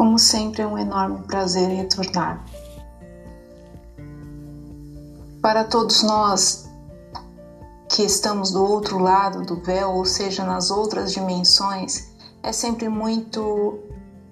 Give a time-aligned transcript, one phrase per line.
[0.00, 2.42] Como sempre, é um enorme prazer retornar.
[5.42, 6.70] Para todos nós
[7.86, 12.08] que estamos do outro lado do véu, ou seja, nas outras dimensões,
[12.42, 13.78] é sempre muito,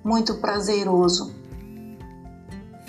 [0.03, 1.35] muito prazeroso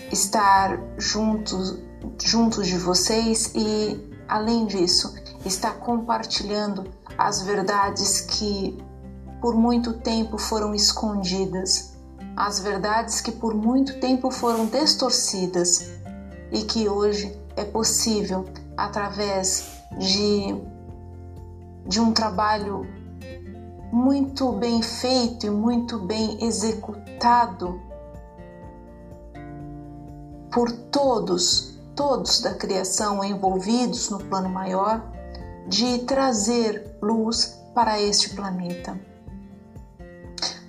[0.10, 1.78] estar juntos,
[2.24, 5.14] juntos de vocês e, além disso,
[5.46, 8.82] estar compartilhando as verdades que
[9.42, 11.99] por muito tempo foram escondidas,
[12.40, 15.92] as verdades que por muito tempo foram distorcidas
[16.54, 18.46] e que hoje é possível
[18.78, 20.56] através de,
[21.86, 22.88] de um trabalho
[23.92, 27.82] muito bem feito e muito bem executado
[30.50, 35.04] por todos, todos da criação envolvidos no plano maior,
[35.68, 38.98] de trazer luz para este planeta.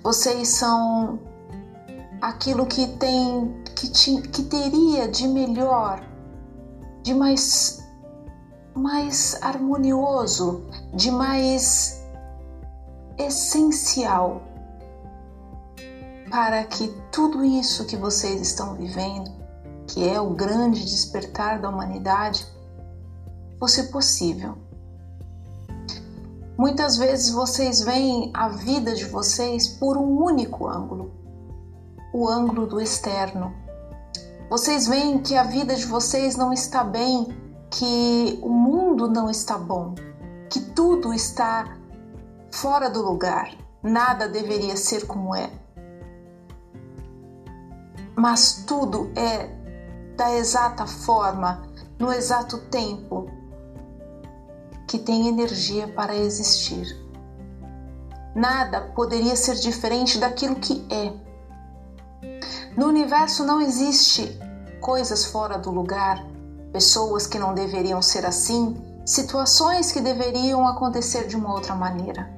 [0.03, 1.30] Vocês são
[2.21, 6.01] aquilo que tem que, te, que teria de melhor,
[7.03, 7.81] de mais
[8.73, 12.01] mais harmonioso, de mais
[13.17, 14.41] essencial
[16.29, 19.29] para que tudo isso que vocês estão vivendo,
[19.85, 22.47] que é o grande despertar da humanidade,
[23.59, 24.55] fosse possível.
[26.57, 31.11] Muitas vezes vocês veem a vida de vocês por um único ângulo,
[32.13, 33.53] o ângulo do externo.
[34.49, 37.27] Vocês veem que a vida de vocês não está bem,
[37.69, 39.95] que o mundo não está bom,
[40.49, 41.77] que tudo está
[42.51, 45.49] fora do lugar, nada deveria ser como é.
[48.15, 49.49] Mas tudo é
[50.17, 51.63] da exata forma,
[51.97, 53.29] no exato tempo,
[54.87, 56.85] que tem energia para existir.
[58.35, 61.30] Nada poderia ser diferente daquilo que é.
[62.75, 64.39] No universo não existe
[64.79, 66.25] coisas fora do lugar,
[66.71, 72.31] pessoas que não deveriam ser assim, situações que deveriam acontecer de uma outra maneira.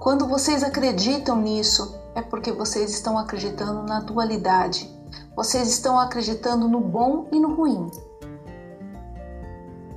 [0.00, 4.88] Quando vocês acreditam nisso, é porque vocês estão acreditando na dualidade.
[5.34, 7.90] Vocês estão acreditando no bom e no ruim.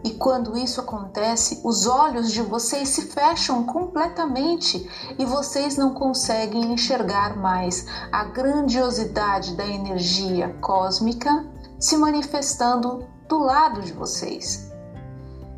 [0.03, 6.73] E quando isso acontece, os olhos de vocês se fecham completamente e vocês não conseguem
[6.73, 11.45] enxergar mais a grandiosidade da energia cósmica
[11.79, 14.71] se manifestando do lado de vocês.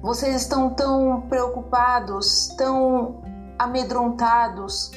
[0.01, 3.21] Vocês estão tão preocupados, tão
[3.57, 4.91] amedrontados,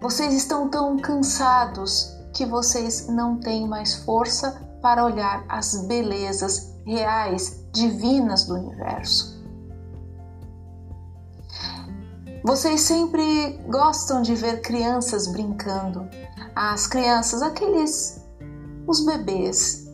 [0.00, 7.65] vocês estão tão cansados que vocês não têm mais força para olhar as belezas reais,
[7.76, 9.36] divinas do universo.
[12.42, 16.08] Vocês sempre gostam de ver crianças brincando.
[16.54, 18.24] As crianças, aqueles
[18.86, 19.86] os bebês,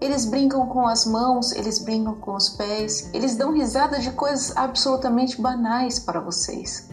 [0.00, 4.56] eles brincam com as mãos, eles brincam com os pés, eles dão risada de coisas
[4.56, 6.88] absolutamente banais para vocês.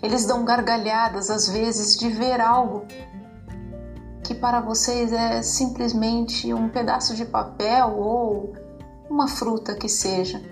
[0.00, 2.86] Eles dão gargalhadas às vezes de ver algo
[4.22, 8.63] que para vocês é simplesmente um pedaço de papel ou
[9.08, 10.42] uma fruta que seja,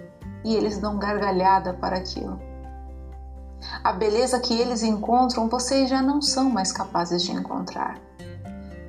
[0.45, 2.41] e eles dão gargalhada para aquilo.
[3.83, 8.01] A beleza que eles encontram, vocês já não são mais capazes de encontrar,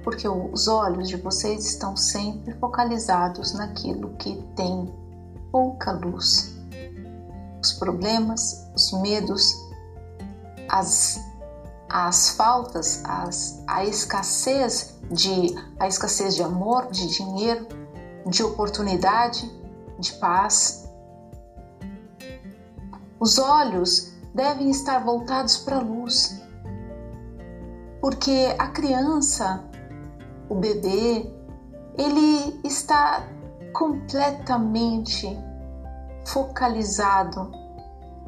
[0.03, 4.93] porque os olhos de vocês estão sempre focalizados naquilo que tem
[5.51, 6.55] pouca luz.
[7.61, 9.53] Os problemas, os medos,
[10.67, 11.21] as
[11.93, 17.67] as faltas, as, a escassez de a escassez de amor, de dinheiro,
[18.25, 19.49] de oportunidade,
[19.99, 20.89] de paz.
[23.19, 26.41] Os olhos devem estar voltados para a luz,
[28.01, 29.63] porque a criança,
[30.49, 31.31] o bebê,
[31.97, 33.23] ele está
[33.71, 35.27] completamente
[36.25, 37.51] focalizado.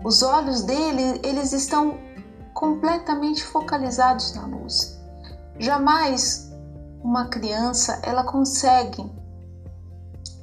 [0.03, 1.97] Os olhos dele, eles estão
[2.53, 4.99] completamente focalizados na luz.
[5.59, 6.51] Jamais
[7.03, 9.14] uma criança ela consegue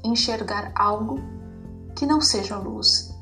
[0.04, 1.20] enxergar algo
[1.94, 3.14] que não seja luz,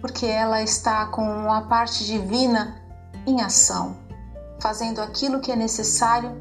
[0.00, 2.82] porque ela está com a parte divina
[3.26, 3.96] em ação,
[4.60, 6.32] fazendo aquilo que é necessário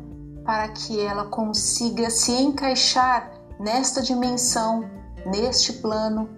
[0.43, 4.89] para que ela consiga se encaixar nesta dimensão,
[5.25, 6.29] neste plano,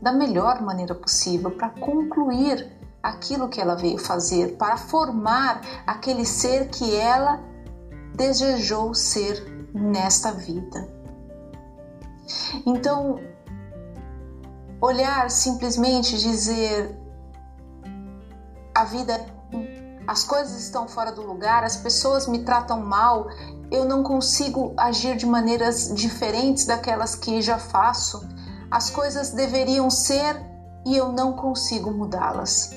[0.00, 2.72] da melhor maneira possível para concluir
[3.02, 7.40] aquilo que ela veio fazer, para formar aquele ser que ela
[8.14, 10.93] desejou ser nesta vida.
[12.64, 13.20] Então,
[14.80, 16.98] olhar simplesmente dizer
[18.74, 19.34] a vida
[20.06, 23.28] as coisas estão fora do lugar, as pessoas me tratam mal,
[23.70, 28.28] eu não consigo agir de maneiras diferentes daquelas que já faço.
[28.70, 30.36] As coisas deveriam ser
[30.84, 32.70] e eu não consigo mudá-las.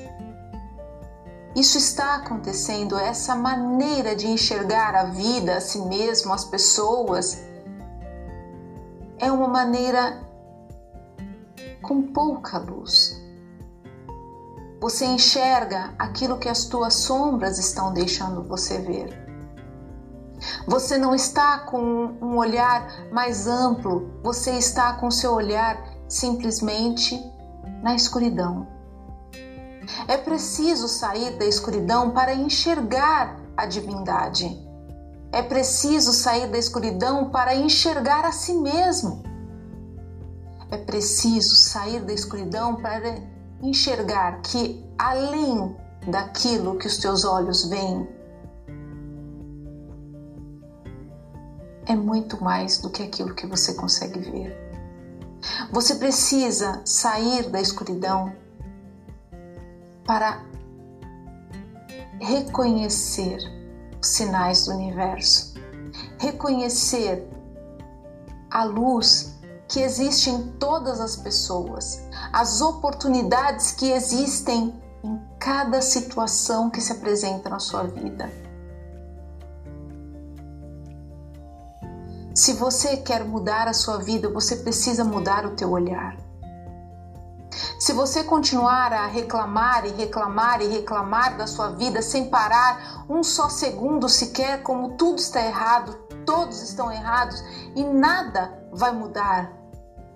[1.54, 7.42] Isso está acontecendo, essa maneira de enxergar a vida, a si mesmo, as pessoas,
[9.20, 10.22] é uma maneira
[11.82, 13.22] com pouca luz.
[14.80, 19.28] Você enxerga aquilo que as tuas sombras estão deixando você ver.
[20.68, 21.80] Você não está com
[22.22, 27.20] um olhar mais amplo, você está com seu olhar simplesmente
[27.82, 28.68] na escuridão.
[30.08, 34.67] É preciso sair da escuridão para enxergar a divindade.
[35.38, 39.22] É preciso sair da escuridão para enxergar a si mesmo.
[40.72, 43.22] É preciso sair da escuridão para
[43.62, 48.10] enxergar que além daquilo que os teus olhos veem,
[51.86, 54.58] é muito mais do que aquilo que você consegue ver.
[55.72, 58.34] Você precisa sair da escuridão
[60.04, 60.44] para
[62.20, 63.57] reconhecer
[64.02, 65.54] os sinais do universo,
[66.20, 67.28] reconhecer
[68.50, 69.36] a luz
[69.68, 72.02] que existe em todas as pessoas,
[72.32, 74.74] as oportunidades que existem
[75.04, 78.32] em cada situação que se apresenta na sua vida.
[82.34, 86.27] Se você quer mudar a sua vida, você precisa mudar o teu olhar.
[87.80, 93.24] Se você continuar a reclamar e reclamar e reclamar da sua vida sem parar um
[93.24, 95.94] só segundo sequer, como tudo está errado,
[96.26, 97.42] todos estão errados
[97.76, 99.58] e nada vai mudar,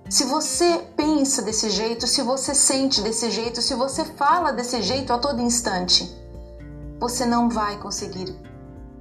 [0.09, 5.13] se você pensa desse jeito, se você sente desse jeito, se você fala desse jeito
[5.13, 6.13] a todo instante,
[6.99, 8.35] você não vai conseguir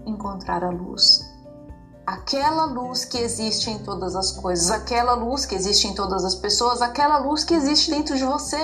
[0.06, 1.29] encontrar a luz.
[2.10, 6.34] Aquela luz que existe em todas as coisas, aquela luz que existe em todas as
[6.34, 8.58] pessoas, aquela luz que existe dentro de você.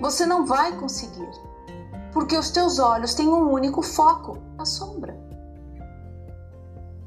[0.00, 1.30] Você não vai conseguir,
[2.12, 5.16] porque os teus olhos têm um único foco, a sombra.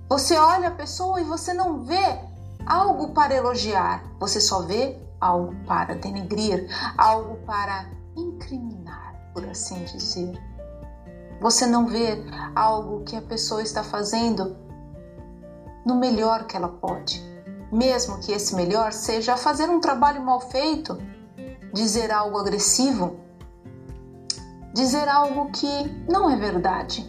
[0.07, 2.21] Você olha a pessoa e você não vê
[2.65, 7.85] algo para elogiar, você só vê algo para denegrir, algo para
[8.15, 10.31] incriminar, por assim dizer.
[11.41, 12.23] Você não vê
[12.55, 14.69] algo que a pessoa está fazendo
[15.89, 17.21] no melhor que ela pode,
[17.71, 20.97] mesmo que esse melhor seja fazer um trabalho mal feito,
[21.74, 23.19] dizer algo agressivo,
[24.74, 25.68] dizer algo que
[26.07, 27.06] não é verdade.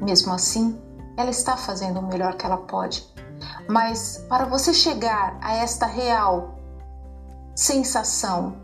[0.00, 0.80] Mesmo assim,
[1.16, 3.06] ela está fazendo o melhor que ela pode.
[3.68, 6.54] Mas para você chegar a esta real
[7.54, 8.56] sensação,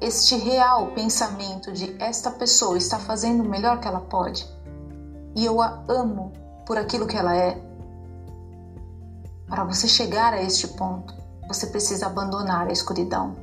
[0.00, 4.46] este real pensamento de esta pessoa está fazendo o melhor que ela pode
[5.36, 6.32] e eu a amo
[6.66, 7.60] por aquilo que ela é,
[9.48, 11.14] para você chegar a este ponto,
[11.46, 13.36] você precisa abandonar a escuridão.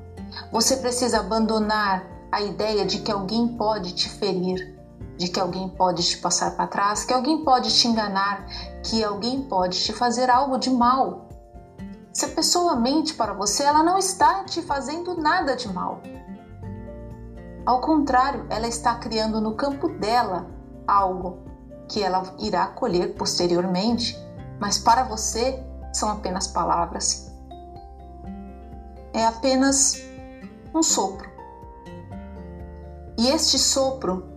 [0.52, 4.78] Você precisa abandonar a ideia de que alguém pode te ferir,
[5.18, 8.46] de que alguém pode te passar para trás, que alguém pode te enganar,
[8.84, 11.28] que alguém pode te fazer algo de mal.
[12.14, 16.02] Se a pessoa mente para você, ela não está te fazendo nada de mal.
[17.66, 20.48] Ao contrário, ela está criando no campo dela
[20.88, 21.50] algo
[21.91, 24.17] que ela irá colher posteriormente,
[24.60, 27.29] mas para você são apenas palavras.
[29.13, 30.01] É apenas
[30.74, 31.29] um sopro.
[33.17, 34.31] E este sopro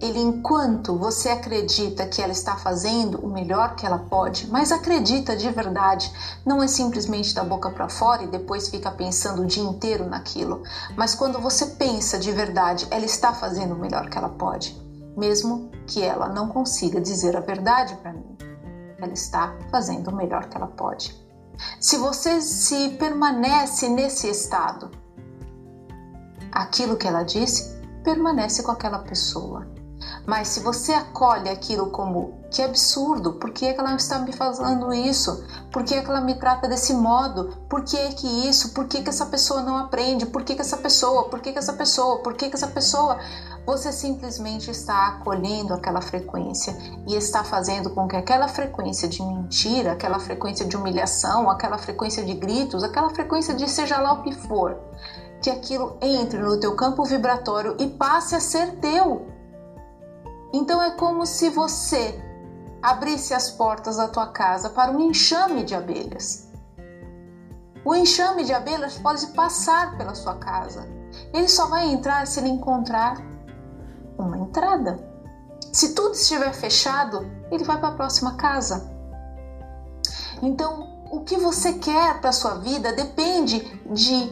[0.00, 5.36] ele enquanto você acredita que ela está fazendo o melhor que ela pode, mas acredita
[5.36, 6.12] de verdade,
[6.46, 10.62] não é simplesmente da boca para fora e depois fica pensando o dia inteiro naquilo,
[10.96, 14.76] mas quando você pensa de verdade, ela está fazendo o melhor que ela pode,
[15.16, 18.36] mesmo que ela não consiga dizer a verdade para mim.
[19.00, 21.16] Ela está fazendo o melhor que ela pode.
[21.80, 24.90] Se você se permanece nesse estado,
[26.52, 29.66] aquilo que ela disse permanece com aquela pessoa.
[30.26, 34.32] Mas se você acolhe aquilo como que absurdo, por que, é que ela está me
[34.32, 35.44] falando isso?
[35.70, 37.58] Por que, é que ela me trata desse modo?
[37.68, 38.70] Por que, é que isso?
[38.72, 40.24] Por que, que essa pessoa não aprende?
[40.24, 41.28] Por que, que essa pessoa?
[41.28, 42.22] Por que, que essa pessoa?
[42.22, 43.18] Por que, que essa pessoa?
[43.66, 46.74] Você simplesmente está acolhendo aquela frequência
[47.06, 52.24] e está fazendo com que aquela frequência de mentira, aquela frequência de humilhação, aquela frequência
[52.24, 54.78] de gritos, aquela frequência de seja lá o que for,
[55.42, 59.36] que aquilo entre no teu campo vibratório e passe a ser teu
[60.52, 62.18] então é como se você
[62.82, 66.48] abrisse as portas da tua casa para um enxame de abelhas.
[67.84, 70.88] O enxame de abelhas pode passar pela sua casa.
[71.32, 73.16] Ele só vai entrar se ele encontrar
[74.18, 74.98] uma entrada.
[75.72, 78.90] Se tudo estiver fechado, ele vai para a próxima casa.
[80.42, 84.30] Então, o que você quer para sua vida depende de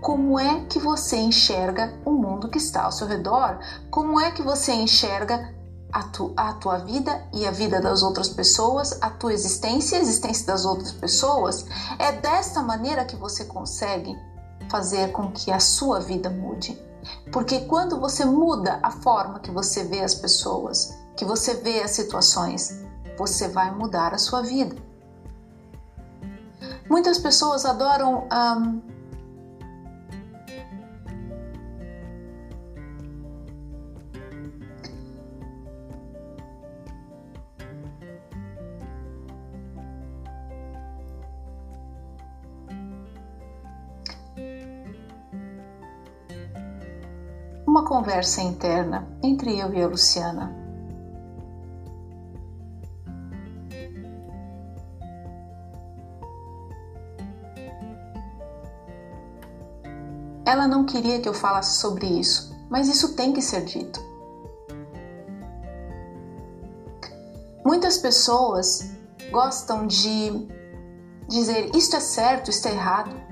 [0.00, 3.58] como é que você enxerga o mundo que está ao seu redor,
[3.90, 5.54] como é que você enxerga
[5.92, 9.98] a, tu, a tua vida e a vida das outras pessoas, a tua existência e
[9.98, 11.64] a existência das outras pessoas.
[11.98, 14.14] É desta maneira que você consegue
[14.70, 16.80] fazer com que a sua vida mude.
[17.32, 21.92] Porque quando você muda a forma que você vê as pessoas, que você vê as
[21.92, 22.82] situações,
[23.16, 24.76] você vai mudar a sua vida.
[26.88, 28.95] Muitas pessoas adoram um,
[47.86, 50.52] conversa interna entre eu e a Luciana.
[60.44, 64.00] Ela não queria que eu falasse sobre isso, mas isso tem que ser dito.
[67.64, 68.90] Muitas pessoas
[69.30, 70.48] gostam de
[71.28, 73.25] dizer isto é certo, isto é errado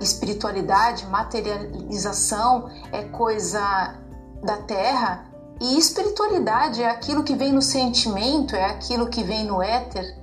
[0.00, 3.98] espiritualidade, materialização é coisa
[4.42, 5.28] da terra
[5.60, 10.16] e espiritualidade é aquilo que vem no sentimento, é aquilo que vem no éter.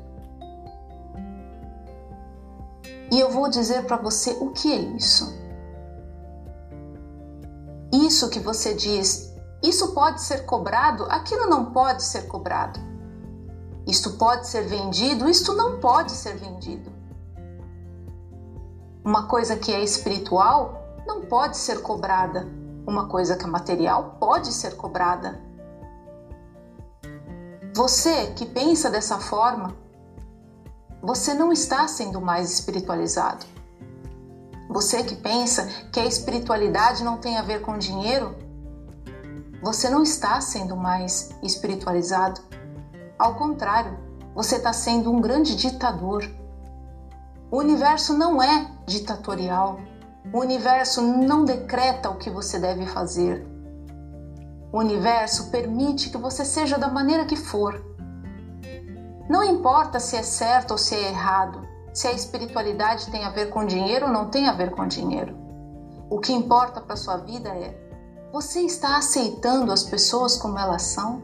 [3.11, 5.33] E eu vou dizer para você o que é isso.
[7.91, 12.79] Isso que você diz, isso pode ser cobrado, aquilo não pode ser cobrado.
[13.87, 16.94] Isto pode ser vendido, isto não pode ser vendido.
[19.05, 22.47] Uma coisa que é espiritual não pode ser cobrada.
[22.87, 25.39] Uma coisa que é material pode ser cobrada.
[27.75, 29.75] Você que pensa dessa forma,
[31.03, 33.45] você não está sendo mais espiritualizado.
[34.71, 38.35] Você que pensa que a espiritualidade não tem a ver com dinheiro,
[39.61, 42.41] você não está sendo mais espiritualizado.
[43.19, 43.99] Ao contrário,
[44.33, 46.27] você está sendo um grande ditador.
[47.51, 49.79] O universo não é ditatorial.
[50.33, 53.45] O universo não decreta o que você deve fazer.
[54.71, 57.81] O universo permite que você seja da maneira que for.
[59.29, 63.49] Não importa se é certo ou se é errado, se a espiritualidade tem a ver
[63.49, 65.35] com dinheiro ou não tem a ver com dinheiro.
[66.09, 67.75] O que importa para sua vida é:
[68.31, 71.21] você está aceitando as pessoas como elas são?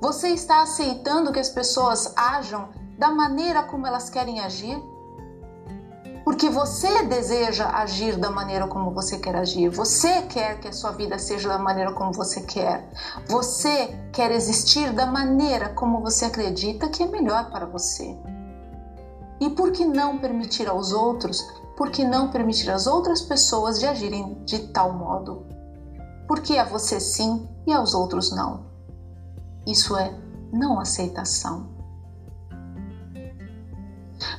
[0.00, 2.68] Você está aceitando que as pessoas ajam
[2.98, 4.76] da maneira como elas querem agir?
[6.24, 9.68] Porque você deseja agir da maneira como você quer agir.
[9.68, 12.88] Você quer que a sua vida seja da maneira como você quer.
[13.26, 18.16] Você quer existir da maneira como você acredita que é melhor para você.
[19.40, 21.42] E por que não permitir aos outros,
[21.76, 25.46] por que não permitir às outras pessoas de agirem de tal modo?
[26.28, 28.64] Porque a você sim e aos outros não.
[29.66, 30.14] Isso é
[30.52, 31.72] não aceitação.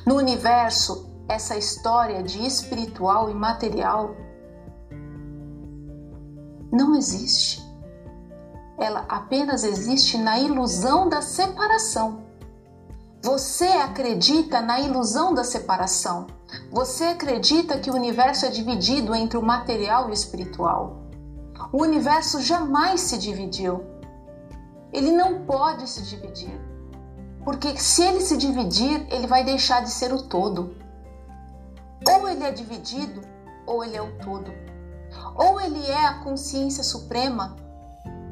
[0.06, 4.14] No universo, essa história de espiritual e material
[6.70, 7.62] não existe.
[8.78, 12.24] Ela apenas existe na ilusão da separação.
[13.22, 16.26] Você acredita na ilusão da separação.
[16.70, 21.04] Você acredita que o universo é dividido entre o material e o espiritual.
[21.72, 23.84] O universo jamais se dividiu.
[24.92, 26.60] Ele não pode se dividir.
[27.44, 30.83] Porque se ele se dividir, ele vai deixar de ser o todo.
[32.08, 33.22] Ou ele é dividido,
[33.66, 34.52] ou ele é o todo.
[35.34, 37.56] Ou ele é a consciência suprema,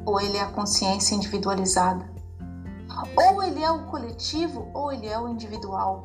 [0.05, 2.05] ou ele é a consciência individualizada.
[3.15, 6.03] Ou ele é o coletivo, ou ele é o individual.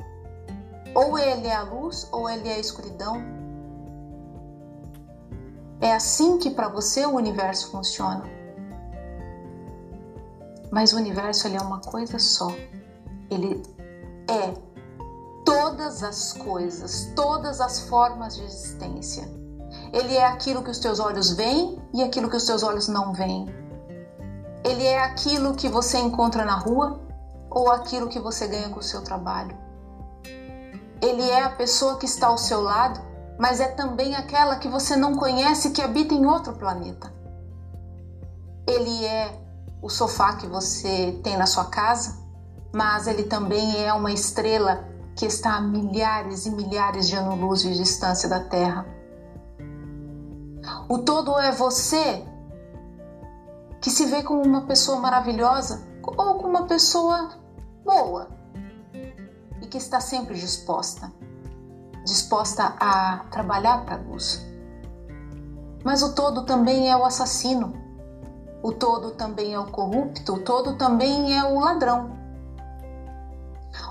[0.95, 3.21] Ou ele é a luz, ou ele é a escuridão.
[5.81, 8.23] É assim que para você o universo funciona.
[10.71, 12.51] Mas o universo ele é uma coisa só.
[13.29, 13.61] Ele
[14.27, 14.53] é
[15.45, 19.29] todas as coisas, todas as formas de existência.
[19.91, 23.13] Ele é aquilo que os teus olhos veem e aquilo que os teus olhos não
[23.13, 23.47] veem.
[24.63, 26.99] Ele é aquilo que você encontra na rua
[27.49, 29.57] ou aquilo que você ganha com o seu trabalho.
[31.01, 32.99] Ele é a pessoa que está ao seu lado,
[33.39, 37.11] mas é também aquela que você não conhece que habita em outro planeta.
[38.67, 39.33] Ele é
[39.81, 42.17] o sofá que você tem na sua casa,
[42.73, 44.88] mas ele também é uma estrela
[45.19, 48.85] que está a milhares e milhares de anos-luz de distância da Terra.
[50.87, 52.25] O todo é você
[53.81, 57.31] que se vê como uma pessoa maravilhosa ou como uma pessoa
[57.83, 58.29] boa
[59.61, 61.11] e que está sempre disposta,
[62.05, 64.47] disposta a trabalhar para a luz.
[65.83, 67.73] Mas o todo também é o assassino,
[68.63, 72.18] o todo também é o corrupto, o todo também é o ladrão.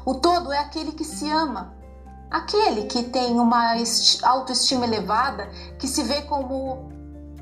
[0.09, 1.75] O todo é aquele que se ama,
[2.31, 3.75] aquele que tem uma
[4.23, 6.89] autoestima elevada, que se vê como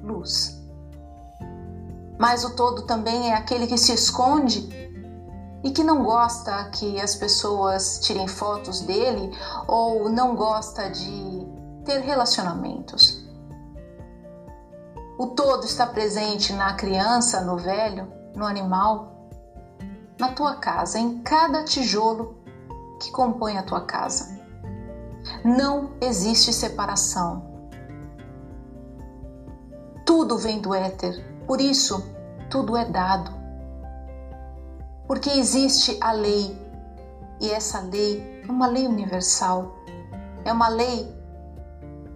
[0.02, 0.60] luz.
[2.18, 4.68] Mas o todo também é aquele que se esconde
[5.62, 9.30] e que não gosta que as pessoas tirem fotos dele
[9.68, 11.46] ou não gosta de
[11.84, 13.24] ter relacionamentos.
[15.16, 19.30] O todo está presente na criança, no velho, no animal,
[20.18, 22.44] na tua casa, em cada tijolo
[23.00, 24.38] que compõe a tua casa.
[25.44, 27.44] Não existe separação.
[30.04, 32.02] Tudo vem do éter, por isso
[32.48, 33.30] tudo é dado.
[35.06, 36.56] Porque existe a lei,
[37.40, 39.74] e essa lei é uma lei universal,
[40.44, 41.14] é uma lei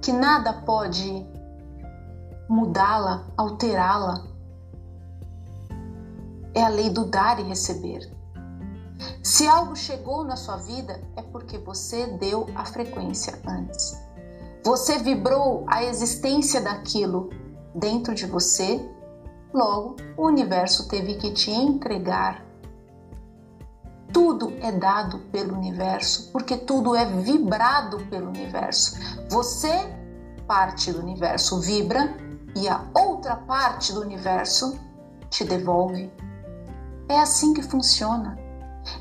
[0.01, 1.27] que nada pode
[2.49, 4.25] mudá-la, alterá-la.
[6.53, 8.20] É a lei do dar e receber.
[9.23, 13.99] Se algo chegou na sua vida, é porque você deu a frequência antes.
[14.65, 17.31] Você vibrou a existência daquilo
[17.75, 18.85] dentro de você,
[19.53, 22.45] logo o universo teve que te entregar.
[24.13, 28.99] Tudo é dado pelo universo, porque tudo é vibrado pelo universo.
[29.31, 29.73] Você,
[30.47, 32.17] parte do universo, vibra
[32.57, 34.79] e a outra parte do universo
[35.31, 36.13] te devolve.
[37.09, 38.39] É assim que funciona.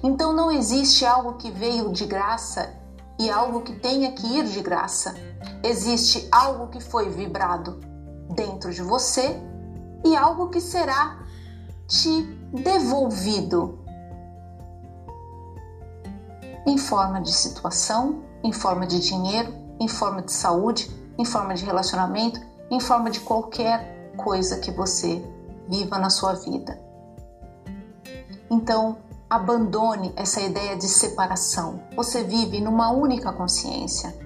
[0.03, 2.73] Então não existe algo que veio de graça
[3.19, 5.15] e algo que tenha que ir de graça.
[5.63, 7.79] Existe algo que foi vibrado
[8.33, 9.41] dentro de você
[10.05, 11.19] e algo que será
[11.87, 12.21] te
[12.53, 13.79] devolvido
[16.65, 21.65] em forma de situação, em forma de dinheiro, em forma de saúde, em forma de
[21.65, 22.39] relacionamento,
[22.69, 25.23] em forma de qualquer coisa que você
[25.67, 26.79] viva na sua vida.
[28.49, 28.97] Então,
[29.29, 31.83] abandone essa ideia de separação.
[31.95, 34.17] Você vive numa única consciência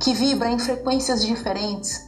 [0.00, 2.06] que vibra em frequências diferentes,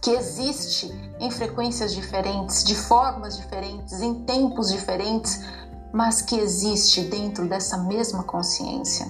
[0.00, 5.44] que existe em frequências diferentes, de formas diferentes, em tempos diferentes,
[5.92, 9.06] mas que existe dentro dessa mesma consciência.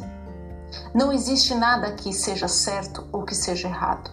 [0.95, 4.11] Não existe nada que seja certo ou que seja errado.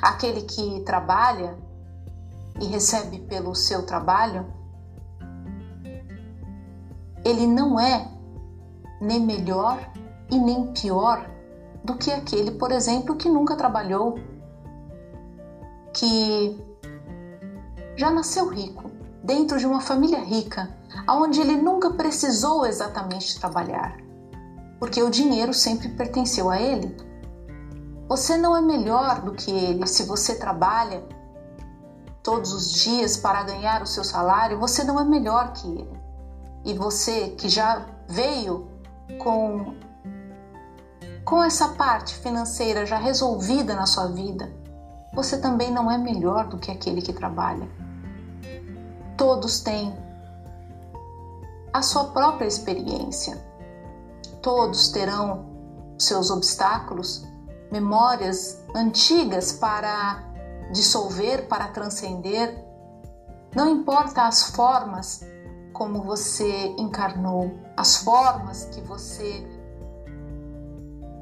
[0.00, 1.56] Aquele que trabalha
[2.60, 4.46] e recebe pelo seu trabalho,
[7.24, 8.08] ele não é
[9.00, 9.78] nem melhor
[10.30, 11.28] e nem pior
[11.84, 14.18] do que aquele, por exemplo, que nunca trabalhou,
[15.92, 16.56] que
[17.96, 18.90] já nasceu rico,
[19.22, 20.74] dentro de uma família rica,
[21.08, 23.96] onde ele nunca precisou exatamente trabalhar,
[24.78, 26.96] porque o dinheiro sempre pertenceu a ele.
[28.08, 31.02] Você não é melhor do que ele se você trabalha
[32.22, 36.01] todos os dias para ganhar o seu salário, você não é melhor que ele.
[36.64, 38.68] E você que já veio
[39.18, 39.74] com
[41.24, 44.52] com essa parte financeira já resolvida na sua vida,
[45.14, 47.68] você também não é melhor do que aquele que trabalha.
[49.16, 49.96] Todos têm
[51.72, 53.42] a sua própria experiência.
[54.42, 55.46] Todos terão
[55.98, 57.24] seus obstáculos,
[57.70, 60.22] memórias antigas para
[60.72, 62.64] dissolver, para transcender.
[63.54, 65.24] Não importa as formas
[65.82, 69.44] como você encarnou, as formas que você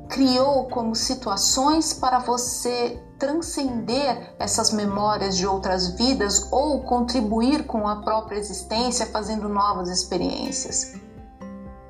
[0.07, 8.03] criou como situações para você transcender essas memórias de outras vidas ou contribuir com a
[8.03, 10.93] própria existência fazendo novas experiências.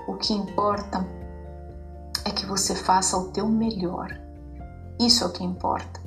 [0.07, 1.05] O que importa
[2.25, 4.17] é que você faça o teu melhor.
[5.01, 6.01] Isso é o que importa.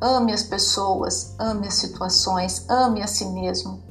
[0.00, 3.89] Ame as pessoas, ame as situações, ame a si mesmo.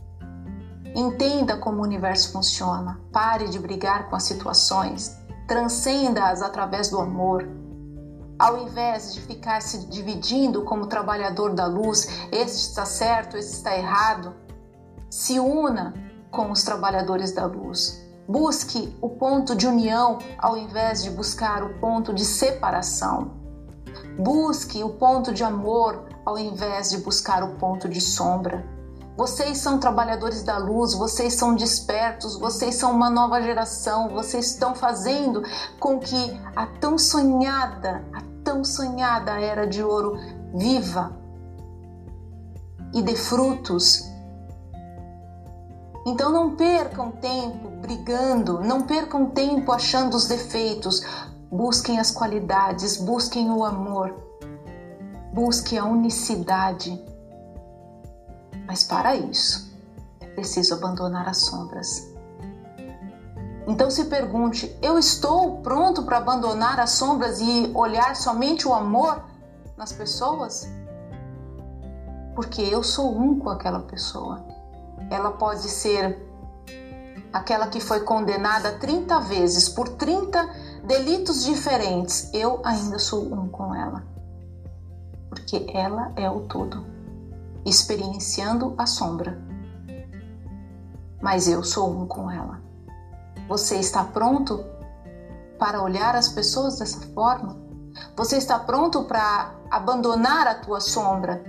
[0.95, 2.99] Entenda como o universo funciona.
[3.12, 5.15] Pare de brigar com as situações.
[5.47, 7.47] Transcenda-as através do amor.
[8.38, 13.75] Ao invés de ficar se dividindo como trabalhador da luz, este está certo, este está
[13.75, 14.34] errado,
[15.10, 15.93] se una
[16.32, 17.99] com os trabalhadores da luz.
[18.28, 23.32] Busque o ponto de união ao invés de buscar o ponto de separação.
[24.17, 28.63] Busque o ponto de amor ao invés de buscar o ponto de sombra.
[29.19, 34.73] Vocês são trabalhadores da luz, vocês são despertos, vocês são uma nova geração, vocês estão
[34.73, 35.43] fazendo
[35.77, 40.17] com que a tão sonhada, a tão sonhada era de ouro
[40.55, 41.12] viva.
[42.93, 44.10] e dê frutos.
[46.05, 51.03] Então não percam tempo brigando, não percam tempo achando os defeitos.
[51.51, 54.15] Busquem as qualidades, busquem o amor,
[55.34, 57.09] busquem a unicidade.
[58.69, 59.67] Mas para isso,
[60.21, 62.13] é preciso abandonar as sombras.
[63.65, 69.23] Então se pergunte: eu estou pronto para abandonar as sombras e olhar somente o amor
[69.75, 70.69] nas pessoas?
[72.36, 74.45] Porque eu sou um com aquela pessoa.
[75.10, 76.23] Ela pode ser
[77.34, 80.47] aquela que foi condenada 30 vezes por 30
[80.84, 82.29] delitos diferentes.
[82.36, 84.03] Eu ainda sou um com ela.
[85.27, 86.86] Porque ela é o todo,
[87.69, 89.41] experienciando a sombra.
[91.21, 92.62] Mas eu sou um com ela.
[93.47, 94.63] Você está pronto
[95.58, 97.58] para olhar as pessoas dessa forma?
[98.15, 101.43] Você está pronto para abandonar a tua sombra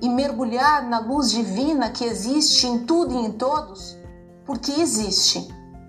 [0.00, 3.98] e mergulhar na luz divina que existe em tudo e em todos?
[4.44, 5.46] Porque existe,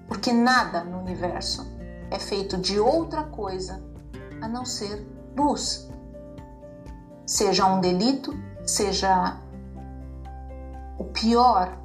[0.08, 1.66] porque nada no universo
[2.12, 3.84] é feito de outra coisa
[4.42, 5.90] a não ser luz.
[7.26, 8.34] Seja um delito,
[8.66, 9.38] seja
[10.98, 11.84] o pior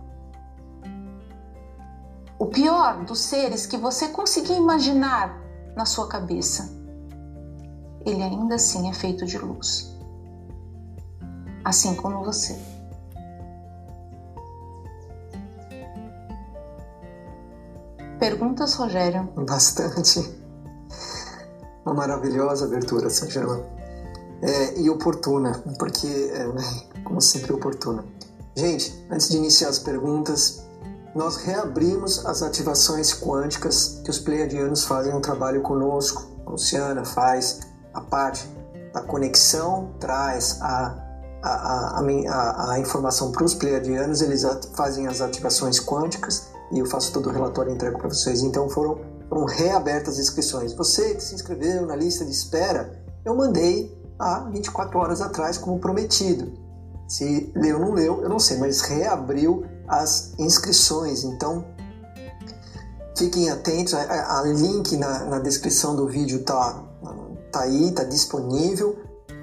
[2.38, 5.36] o pior dos seres que você conseguir imaginar
[5.74, 6.70] na sua cabeça,
[8.06, 9.92] ele ainda assim é feito de luz.
[11.64, 12.56] Assim como você.
[18.20, 19.24] Perguntas, Rogério?
[19.46, 20.20] Bastante.
[21.84, 23.77] Uma maravilhosa abertura, São.
[24.40, 26.46] É, e oportuna, porque, é,
[27.04, 28.04] como sempre, oportuna.
[28.54, 30.62] Gente, antes de iniciar as perguntas,
[31.14, 36.26] nós reabrimos as ativações quânticas que os pleiadianos fazem um trabalho conosco.
[36.46, 37.60] A Luciana faz
[37.92, 38.48] a parte
[38.92, 40.94] da conexão, traz a,
[41.42, 47.12] a, a, a informação para os pleiadianos, eles fazem as ativações quânticas e eu faço
[47.12, 48.42] todo o relatório e entrego para vocês.
[48.42, 50.72] Então foram, foram reabertas as inscrições.
[50.74, 52.92] Você que se inscreveu na lista de espera,
[53.24, 56.52] eu mandei há 24 horas atrás, como prometido.
[57.06, 61.24] Se leu ou não leu, eu não sei, mas reabriu as inscrições.
[61.24, 61.64] Então,
[63.16, 63.94] fiquem atentos.
[63.94, 66.84] A, a link na, na, descrição do vídeo tá,
[67.50, 68.98] tá aí, tá disponível.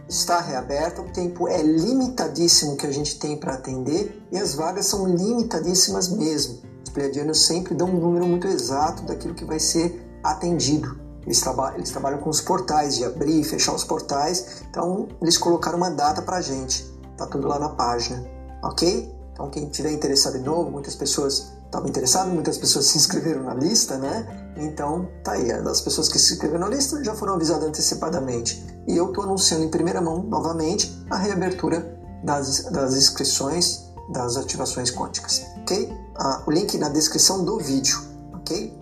[0.08, 1.02] Está reaberto.
[1.02, 6.10] O tempo é limitadíssimo que a gente tem para atender e as vagas são limitadíssimas
[6.10, 6.62] mesmo.
[6.84, 11.05] Os pleiadianos sempre dão um número muito exato daquilo que vai ser atendido.
[11.26, 14.64] Eles, traba eles trabalham com os portais, de abrir e fechar os portais.
[14.70, 16.86] Então, eles colocaram uma data para a gente.
[17.18, 18.24] Tá tudo lá na página,
[18.64, 19.14] ok?
[19.34, 23.54] Então, quem tiver interessado de novo, muitas pessoas estavam interessadas, muitas pessoas se inscreveram na
[23.54, 24.54] lista, né?
[24.58, 25.52] Então, tá aí.
[25.52, 28.66] As pessoas que se inscreveram na lista já foram avisadas antecipadamente.
[28.88, 34.92] E eu estou anunciando em primeira mão, novamente, a reabertura das, das inscrições das ativações
[34.92, 35.92] quânticas, ok?
[36.16, 38.00] Ah, o link na descrição do vídeo,
[38.34, 38.74] ok?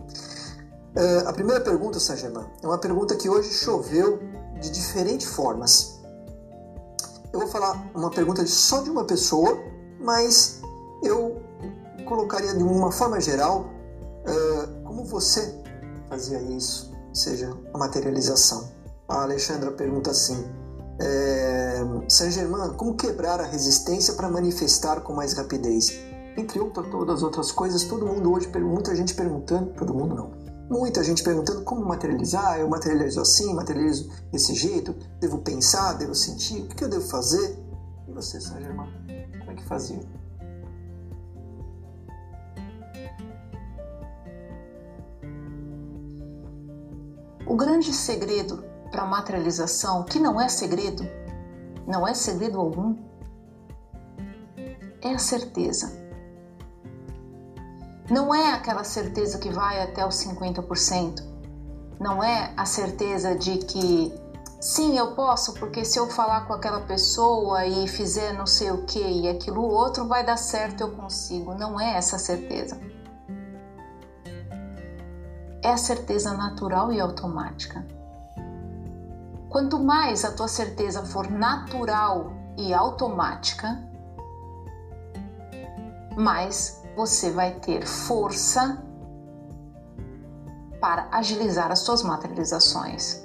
[0.96, 4.20] Uh, a primeira pergunta, Saint-Germain, é uma pergunta que hoje choveu
[4.62, 6.00] de diferentes formas.
[7.32, 9.58] Eu vou falar uma pergunta só de uma pessoa
[10.04, 10.62] mas
[11.02, 11.42] eu
[12.06, 13.70] colocaria de uma forma geral
[14.28, 15.64] uh, como você
[16.10, 18.70] fazia isso, ou seja, a materialização.
[19.08, 20.46] A Alexandra pergunta assim:
[21.02, 25.92] é, Saint Germain, como quebrar a resistência para manifestar com mais rapidez?
[26.36, 30.32] Entre outras todas as outras coisas, todo mundo hoje, muita gente perguntando, todo mundo não,
[30.74, 36.64] muita gente perguntando como materializar, eu materializo assim, materializo desse jeito, devo pensar, devo sentir,
[36.64, 37.60] o que eu devo fazer?
[38.08, 38.92] E você, Saint Germain?
[39.48, 40.00] é que fazia.
[47.46, 51.04] O grande segredo para a materialização, que não é segredo,
[51.86, 52.96] não é segredo algum,
[55.02, 56.03] é a certeza.
[58.10, 61.24] Não é aquela certeza que vai até os 50%.
[62.00, 64.14] Não é a certeza de que
[64.64, 68.86] Sim, eu posso, porque se eu falar com aquela pessoa e fizer não sei o
[68.86, 71.54] que e aquilo outro, vai dar certo, eu consigo.
[71.54, 72.80] Não é essa certeza.
[75.62, 77.86] É a certeza natural e automática.
[79.50, 83.84] Quanto mais a tua certeza for natural e automática,
[86.16, 88.84] mais você vai ter força
[90.80, 93.24] para agilizar as suas materializações.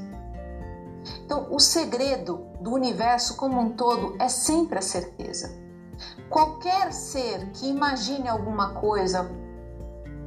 [1.24, 5.50] Então, o segredo do universo como um todo é sempre a certeza.
[6.30, 9.28] Qualquer ser que imagine alguma coisa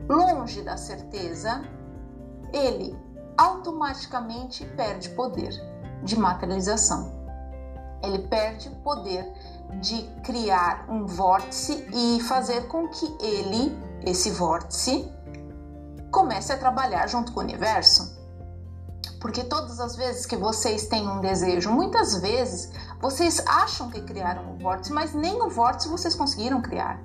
[0.09, 1.63] longe da certeza,
[2.51, 2.97] ele
[3.37, 5.51] automaticamente perde poder
[6.03, 7.11] de materialização.
[8.03, 9.31] Ele perde poder
[9.79, 15.09] de criar um vórtice e fazer com que ele, esse vórtice,
[16.11, 18.19] comece a trabalhar junto com o universo.
[19.19, 24.53] Porque todas as vezes que vocês têm um desejo, muitas vezes vocês acham que criaram
[24.53, 26.99] o vórtice, mas nem o vórtice vocês conseguiram criar.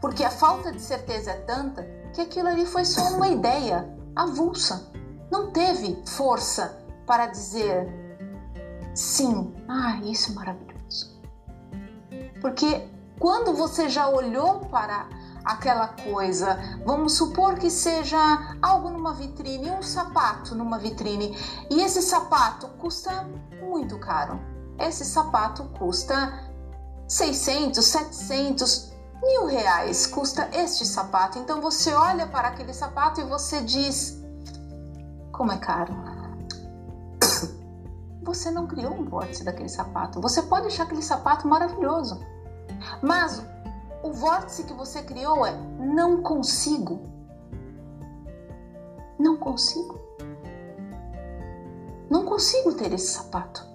[0.00, 1.82] Porque a falta de certeza é tanta
[2.12, 4.92] que aquilo ali foi só uma ideia avulsa.
[5.30, 7.88] Não teve força para dizer
[8.94, 10.63] sim, ah, isso é maravilhoso.
[12.44, 12.86] Porque
[13.18, 15.08] quando você já olhou para
[15.42, 18.18] aquela coisa, vamos supor que seja
[18.60, 21.34] algo numa vitrine, um sapato numa vitrine,
[21.70, 23.26] e esse sapato custa
[23.62, 24.38] muito caro.
[24.78, 26.38] Esse sapato custa
[27.08, 31.38] 600, 700, mil reais custa este sapato.
[31.38, 34.22] Então você olha para aquele sapato e você diz:
[35.32, 35.94] como é caro.
[38.22, 40.18] Você não criou um vórtice daquele sapato.
[40.18, 42.24] Você pode achar aquele sapato maravilhoso,
[43.02, 43.42] mas
[44.02, 47.02] o vórtice que você criou é não consigo.
[49.18, 50.00] Não consigo.
[52.10, 53.74] Não consigo ter esse sapato.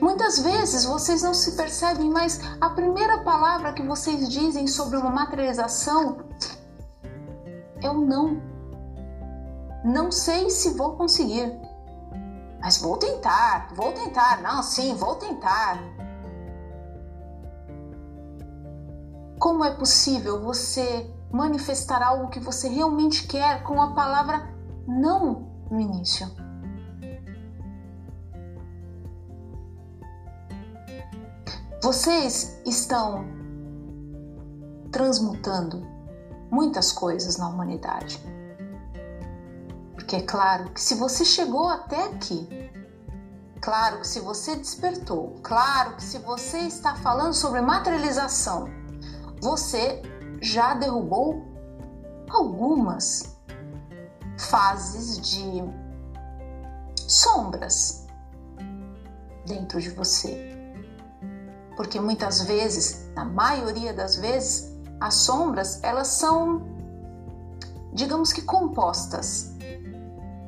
[0.00, 5.10] Muitas vezes vocês não se percebem, mas a primeira palavra que vocês dizem sobre uma
[5.10, 6.18] materialização
[7.82, 8.40] é o não.
[9.84, 11.58] Não sei se vou conseguir,
[12.60, 14.42] mas vou tentar, vou tentar.
[14.42, 15.78] Não, sim, vou tentar.
[19.38, 24.54] Como é possível você manifestar algo que você realmente quer com a palavra
[24.86, 26.30] não no início?
[31.82, 33.24] Vocês estão
[34.92, 35.82] transmutando
[36.50, 38.22] muitas coisas na humanidade.
[40.10, 42.48] Porque é claro que se você chegou até aqui,
[43.60, 48.68] claro que se você despertou, claro que se você está falando sobre materialização,
[49.40, 50.02] você
[50.42, 51.44] já derrubou
[52.28, 53.36] algumas
[54.36, 55.62] fases de
[56.96, 58.04] sombras
[59.46, 60.58] dentro de você
[61.76, 66.62] porque muitas vezes, na maioria das vezes, as sombras elas são,
[67.92, 69.49] digamos que compostas.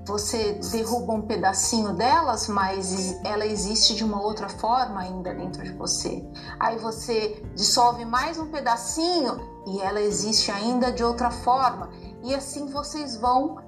[0.04, 5.72] Você derruba um pedacinho delas, mas ela existe de uma outra forma ainda dentro de
[5.72, 6.24] você.
[6.58, 11.90] Aí você dissolve mais um pedacinho e ela existe ainda de outra forma.
[12.24, 13.58] E assim vocês vão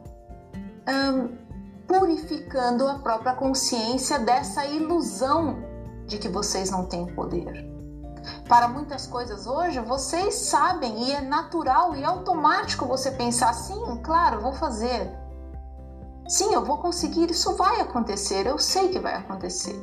[0.89, 1.39] hum,
[1.87, 5.59] purificando a própria consciência dessa ilusão
[6.07, 7.73] de que vocês não têm poder.
[8.49, 14.41] Para muitas coisas hoje, vocês sabem e é natural e automático você pensar: sim, claro,
[14.41, 15.24] vou fazer.
[16.29, 19.79] Sim, eu vou conseguir, isso vai acontecer, eu sei que vai acontecer.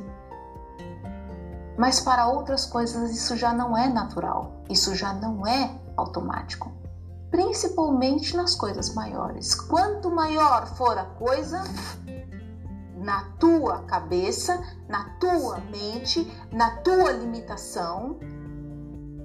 [1.78, 6.70] Mas para outras coisas isso já não é natural, isso já não é automático.
[7.30, 9.54] Principalmente nas coisas maiores.
[9.54, 11.62] Quanto maior for a coisa,
[12.96, 18.18] na tua cabeça, na tua mente, na tua limitação,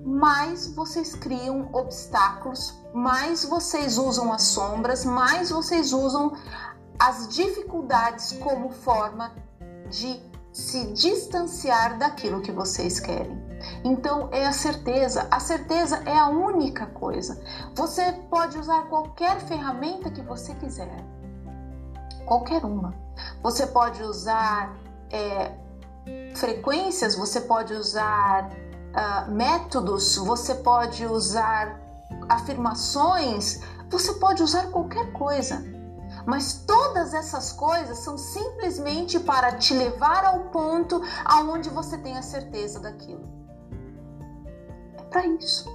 [0.06, 6.32] mais vocês criam obstáculos, mais vocês usam as sombras, mais vocês usam
[7.00, 9.32] as dificuldades como forma
[9.90, 13.46] de se distanciar daquilo que vocês querem.
[13.84, 17.40] Então é a certeza, a certeza é a única coisa.
[17.76, 21.04] Você pode usar qualquer ferramenta que você quiser,
[22.26, 22.94] qualquer uma.
[23.44, 24.76] Você pode usar
[25.12, 25.52] é,
[26.36, 31.80] frequências, você pode usar uh, métodos, você pode usar
[32.30, 35.77] afirmações, você pode usar qualquer coisa.
[36.28, 42.22] Mas todas essas coisas são simplesmente para te levar ao ponto aonde você tem a
[42.22, 43.24] certeza daquilo.
[44.98, 45.66] É para isso.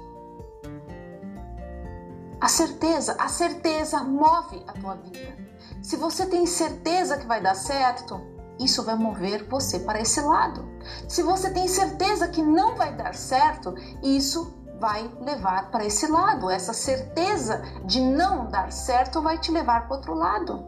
[2.38, 5.38] A certeza, a certeza move a tua vida.
[5.80, 8.20] Se você tem certeza que vai dar certo,
[8.60, 10.68] isso vai mover você para esse lado.
[11.08, 16.50] Se você tem certeza que não vai dar certo, isso vai levar para esse lado.
[16.50, 20.64] Essa certeza de não dar certo vai te levar para outro lado.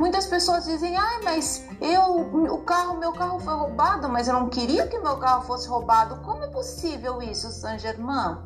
[0.00, 2.02] Muitas pessoas dizem: "Ah, mas eu
[2.52, 6.16] o carro, meu carro foi roubado, mas eu não queria que meu carro fosse roubado.
[6.22, 8.36] Como é possível isso, Saint Germain?"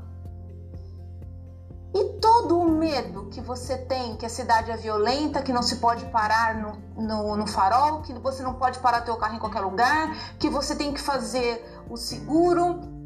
[1.95, 5.77] E todo o medo que você tem, que a cidade é violenta, que não se
[5.77, 9.63] pode parar no, no, no farol, que você não pode parar teu carro em qualquer
[9.63, 12.98] lugar, que você tem que fazer o seguro.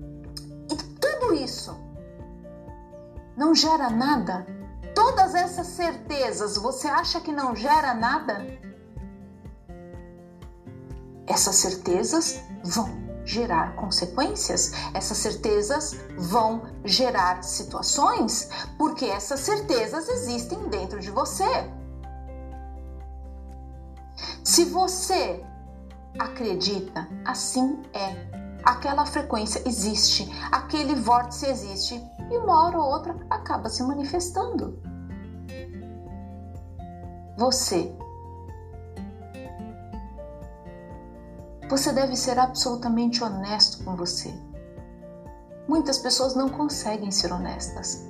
[0.71, 1.77] E tudo isso
[3.37, 4.47] não gera nada.
[4.95, 8.45] Todas essas certezas, você acha que não gera nada?
[11.33, 21.01] essas certezas vão gerar consequências, essas certezas vão gerar situações, porque essas certezas existem dentro
[21.01, 21.45] de você.
[24.43, 25.43] Se você
[26.19, 28.42] acredita, assim é.
[28.65, 31.95] Aquela frequência existe, aquele vórtice existe
[32.31, 34.81] e uma hora ou outra acaba se manifestando.
[37.37, 37.93] Você
[41.69, 44.31] Você deve ser absolutamente honesto com você.
[45.67, 48.07] Muitas pessoas não conseguem ser honestas.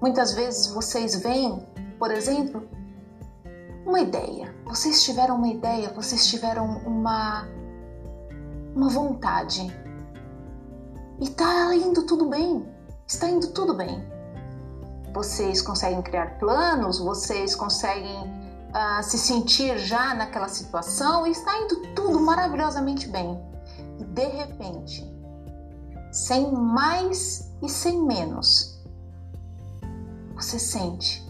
[0.00, 1.64] Muitas vezes vocês veem,
[2.00, 2.68] por exemplo,
[3.86, 4.52] uma ideia.
[4.64, 7.46] Vocês tiveram uma ideia, vocês tiveram uma
[8.74, 9.62] uma vontade.
[11.20, 12.66] E está indo tudo bem.
[13.06, 14.02] Está indo tudo bem.
[15.12, 18.22] Vocês conseguem criar planos, vocês conseguem
[18.70, 23.40] uh, se sentir já naquela situação e está indo tudo maravilhosamente bem.
[23.98, 25.04] E de repente,
[26.12, 28.80] sem mais e sem menos,
[30.34, 31.28] você sente.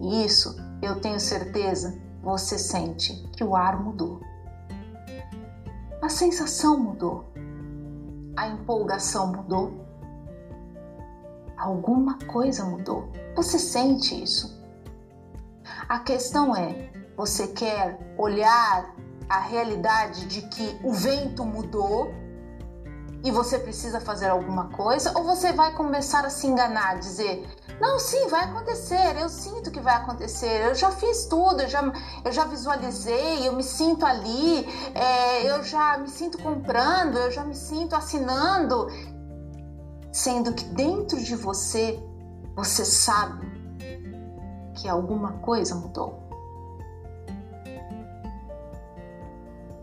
[0.00, 4.20] E isso eu tenho certeza, você sente que o ar mudou.
[6.10, 7.24] Sensação mudou.
[8.36, 9.86] A empolgação mudou.
[11.56, 13.10] Alguma coisa mudou.
[13.34, 14.60] Você sente isso.
[15.88, 18.94] A questão é: você quer olhar
[19.28, 22.12] a realidade de que o vento mudou
[23.22, 25.16] e você precisa fazer alguma coisa?
[25.16, 27.46] Ou você vai começar a se enganar, dizer:
[27.80, 31.82] não, sim, vai acontecer, eu sinto que vai acontecer, eu já fiz tudo, eu já,
[32.22, 37.42] eu já visualizei, eu me sinto ali, é, eu já me sinto comprando, eu já
[37.42, 38.86] me sinto assinando.
[40.12, 41.98] Sendo que dentro de você,
[42.54, 43.46] você sabe
[44.74, 46.28] que alguma coisa mudou.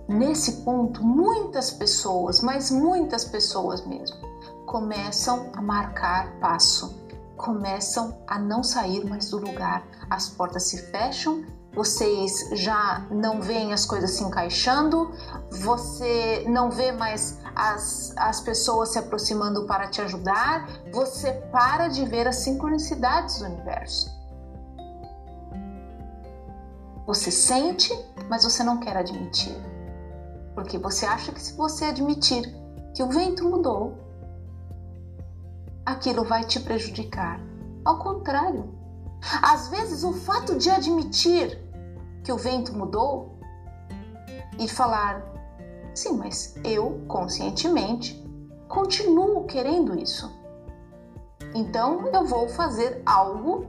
[0.07, 4.17] Nesse ponto, muitas pessoas, mas muitas pessoas mesmo,
[4.65, 7.06] começam a marcar passo,
[7.37, 9.87] começam a não sair mais do lugar.
[10.09, 15.11] As portas se fecham, vocês já não veem as coisas se encaixando,
[15.51, 22.03] você não vê mais as, as pessoas se aproximando para te ajudar, você para de
[22.03, 24.17] ver as sincronicidades do universo.
[27.05, 27.93] Você sente,
[28.27, 29.55] mas você não quer admitir.
[30.55, 32.43] Porque você acha que se você admitir
[32.93, 33.95] que o vento mudou,
[35.87, 37.39] aquilo vai te prejudicar.
[37.85, 38.77] Ao contrário,
[39.41, 41.57] às vezes o fato de admitir
[42.25, 43.39] que o vento mudou
[44.59, 45.23] e falar,
[45.95, 48.21] sim, mas eu conscientemente
[48.67, 50.29] continuo querendo isso.
[51.55, 53.65] Então eu vou fazer algo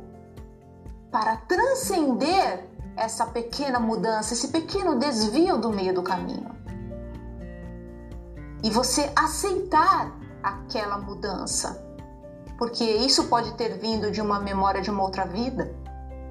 [1.13, 6.51] para transcender essa pequena mudança, esse pequeno desvio do meio do caminho.
[8.65, 11.88] E você aceitar aquela mudança,
[12.59, 15.73] porque isso pode ter vindo de uma memória de uma outra vida,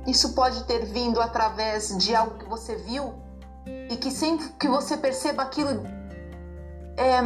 [0.05, 3.13] isso pode ter vindo através de algo que você viu
[3.89, 5.83] e que sem que você perceba aquilo
[6.97, 7.19] é,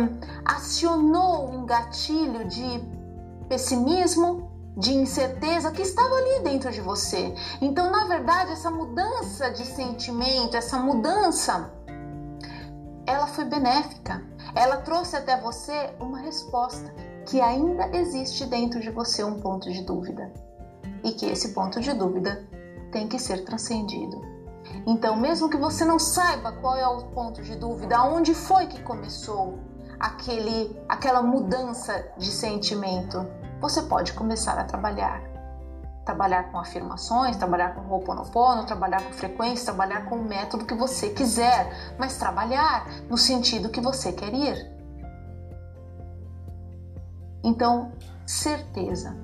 [0.46, 2.84] acionou um gatilho de
[3.50, 7.34] pessimismo, de incerteza que estava ali dentro de você.
[7.62, 11.72] Então, na verdade, essa mudança de sentimento, essa mudança,
[13.06, 14.24] ela foi benéfica.
[14.56, 16.94] Ela trouxe até você uma resposta
[17.25, 20.31] que ainda existe dentro de você um ponto de dúvida
[21.03, 22.47] e que esse ponto de dúvida
[22.91, 24.21] tem que ser transcendido.
[24.86, 28.81] Então, mesmo que você não saiba qual é o ponto de dúvida, onde foi que
[28.81, 29.60] começou
[29.99, 33.25] aquele, aquela mudança de sentimento,
[33.60, 35.21] você pode começar a trabalhar.
[36.03, 41.10] Trabalhar com afirmações, trabalhar com Ho'oponopono, trabalhar com frequência, trabalhar com o método que você
[41.10, 44.70] quiser, mas trabalhar no sentido que você quer ir.
[47.43, 47.91] Então,
[48.25, 49.16] certeza.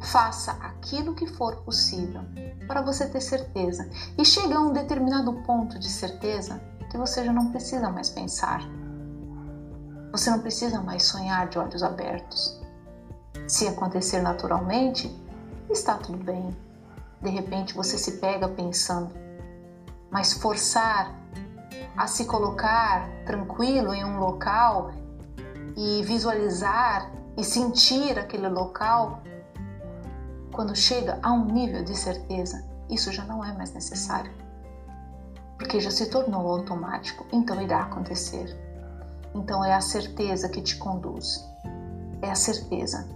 [0.00, 2.22] Faça aquilo que for possível
[2.68, 7.32] para você ter certeza e chegue a um determinado ponto de certeza que você já
[7.32, 8.60] não precisa mais pensar.
[10.12, 12.60] Você não precisa mais sonhar de olhos abertos.
[13.46, 15.12] Se acontecer naturalmente,
[15.68, 16.56] está tudo bem.
[17.20, 19.12] De repente você se pega pensando,
[20.10, 21.12] mas forçar
[21.96, 24.92] a se colocar tranquilo em um local
[25.76, 29.22] e visualizar e sentir aquele local,
[30.52, 34.32] quando chega a um nível de certeza, isso já não é mais necessário.
[35.56, 38.54] Porque já se tornou automático, então irá acontecer.
[39.34, 41.42] Então é a certeza que te conduz.
[42.20, 43.08] É a certeza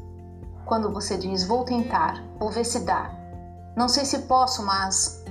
[0.64, 3.10] quando você diz vou tentar, vou ver se dá.
[3.76, 5.24] Não sei se posso, mas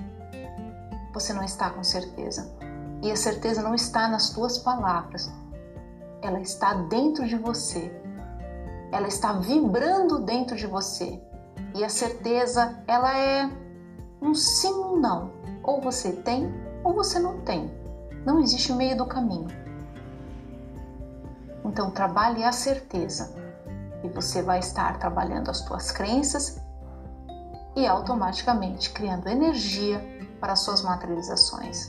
[1.13, 2.51] você não está com certeza.
[3.01, 5.31] E a certeza não está nas tuas palavras,
[6.21, 8.00] ela está dentro de você.
[8.91, 11.21] Ela está vibrando dentro de você.
[11.75, 13.49] E a certeza, ela é
[14.21, 15.31] um sim ou um não.
[15.63, 16.51] Ou você tem
[16.83, 17.71] ou você não tem.
[18.25, 19.47] Não existe o meio do caminho.
[21.63, 23.33] Então trabalhe a certeza
[24.03, 26.59] e você vai estar trabalhando as tuas crenças
[27.75, 30.03] e automaticamente criando energia
[30.39, 31.87] para as suas materializações.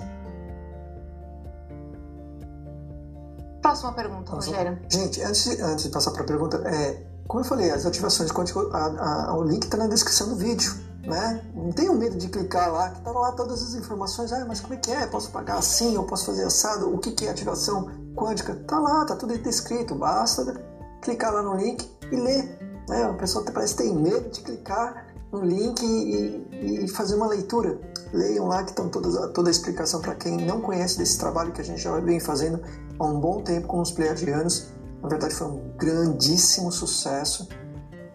[3.62, 4.78] Próxima pergunta, Rogério.
[4.88, 8.30] Gente, antes de, antes de passar para a pergunta, é, como eu falei, as ativações
[8.32, 10.74] quânticas, a, a, o link está na descrição do vídeo.
[11.02, 11.42] Né?
[11.54, 14.32] Não tenham medo de clicar lá, que tá lá todas as informações.
[14.32, 15.06] Ah, mas como é que é?
[15.06, 15.94] Posso pagar assim?
[15.94, 16.92] Eu posso fazer assado?
[16.92, 18.54] O que, que é ativação quântica?
[18.54, 19.94] Tá lá, tá tudo descrito.
[19.94, 20.60] Basta
[21.00, 22.56] clicar lá no link e ler.
[22.88, 23.04] Né?
[23.04, 27.80] A pessoa parece que tem medo de clicar no link e, e fazer uma leitura.
[28.12, 31.61] Leiam lá que estão toda, toda a explicação para quem não conhece desse trabalho que
[31.62, 32.62] a gente já vem fazendo
[32.99, 34.68] há um bom tempo com os pleiadianos.
[35.03, 37.49] Na verdade, foi um grandíssimo sucesso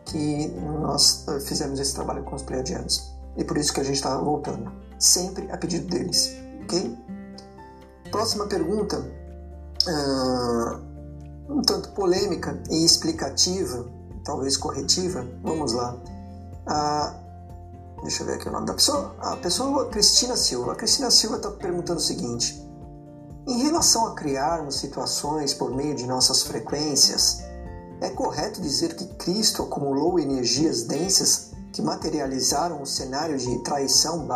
[0.06, 0.48] que
[0.82, 3.12] nós eh, fizemos esse trabalho com os pleiadianos.
[3.36, 6.98] E por isso que a gente está voltando, sempre a pedido deles, ok?
[8.10, 9.00] Próxima pergunta,
[9.88, 13.86] uh, um tanto polêmica e explicativa,
[14.24, 15.28] talvez corretiva.
[15.44, 15.98] Vamos lá.
[16.68, 19.16] Uh, deixa eu ver aqui o nome da pessoa.
[19.20, 20.74] A pessoa Cristina Silva.
[20.74, 22.62] A Cristina Silva está perguntando o seguinte:
[23.48, 27.42] em relação a criarmos situações por meio de nossas frequências,
[28.02, 34.28] é correto dizer que Cristo acumulou energias densas que materializaram o cenário de traição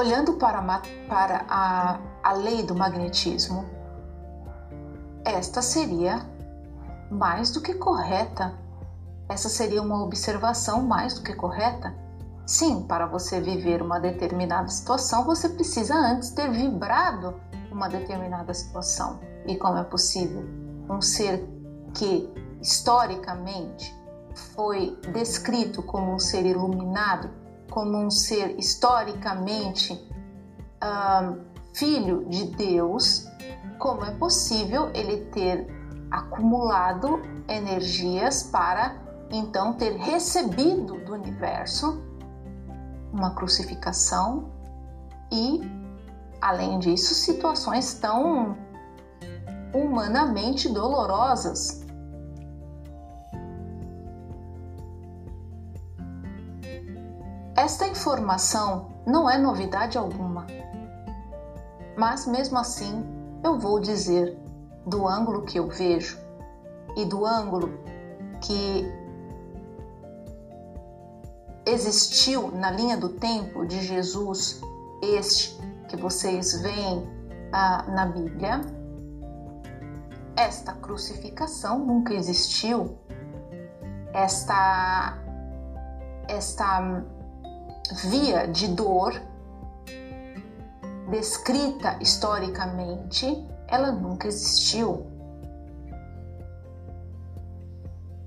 [0.00, 0.62] Olhando para,
[1.06, 3.66] para a, a lei do magnetismo,
[5.22, 6.26] esta seria
[7.10, 8.54] mais do que correta.
[9.28, 11.94] Essa seria uma observação mais do que correta.
[12.46, 17.38] Sim, para você viver uma determinada situação, você precisa antes ter vibrado
[17.70, 19.20] uma determinada situação.
[19.44, 20.42] E como é possível
[20.88, 21.46] um ser
[21.92, 23.94] que historicamente
[24.56, 27.39] foi descrito como um ser iluminado,
[27.70, 29.92] como um ser historicamente
[30.82, 31.40] uh,
[31.72, 33.26] filho de Deus,
[33.78, 35.66] como é possível ele ter
[36.10, 38.96] acumulado energias para
[39.30, 42.02] então ter recebido do universo
[43.12, 44.50] uma crucificação
[45.32, 45.60] e,
[46.40, 48.56] além disso, situações tão
[49.74, 51.79] humanamente dolorosas.
[57.60, 60.46] Esta informação não é novidade alguma,
[61.94, 63.04] mas mesmo assim
[63.44, 64.34] eu vou dizer
[64.86, 66.18] do ângulo que eu vejo
[66.96, 67.78] e do ângulo
[68.40, 68.90] que
[71.66, 74.62] existiu na linha do tempo de Jesus,
[75.02, 77.06] este que vocês veem
[77.52, 78.62] ah, na Bíblia,
[80.34, 82.96] esta crucificação nunca existiu,
[84.14, 85.18] esta,
[86.26, 87.04] esta
[88.04, 89.20] via de dor
[91.10, 93.26] descrita historicamente,
[93.66, 95.06] ela nunca existiu.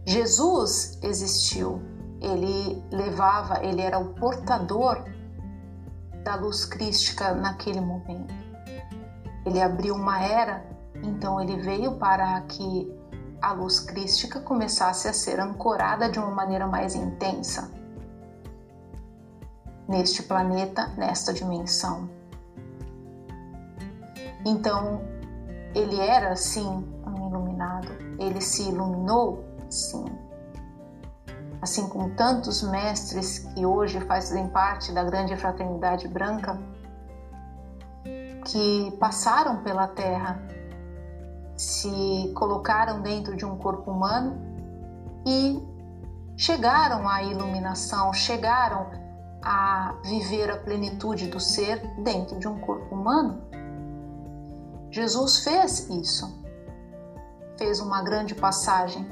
[0.06, 1.82] Jesus existiu,
[2.22, 5.04] ele levava, ele era o portador
[6.24, 8.34] da luz crística naquele momento.
[9.45, 10.66] Ele abriu uma era,
[11.01, 12.91] então ele veio para que
[13.41, 17.82] a luz crística começasse a ser ancorada de uma maneira mais intensa
[19.88, 22.09] neste planeta, nesta dimensão.
[24.45, 25.01] Então,
[25.73, 30.05] ele era sim um iluminado, ele se iluminou sim.
[31.61, 36.59] Assim como tantos mestres que hoje fazem parte da grande fraternidade branca,
[38.45, 40.41] que passaram pela Terra,
[41.55, 44.36] se colocaram dentro de um corpo humano
[45.25, 45.63] e
[46.36, 48.88] chegaram à iluminação, chegaram
[49.44, 53.41] a viver a plenitude do ser dentro de um corpo humano.
[54.89, 56.41] Jesus fez isso,
[57.58, 59.06] fez uma grande passagem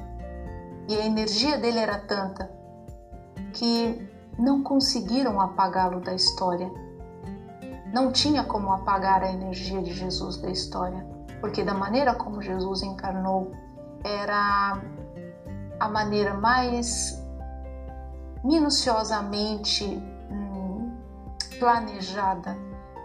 [0.87, 2.49] e a energia dele era tanta
[3.53, 4.09] que
[4.39, 6.71] não conseguiram apagá-lo da história.
[7.93, 11.05] Não tinha como apagar a energia de Jesus da história,
[11.41, 13.51] porque da maneira como Jesus encarnou
[14.03, 14.81] era
[15.79, 17.21] a maneira mais
[18.43, 20.01] minuciosamente
[21.61, 22.57] planejada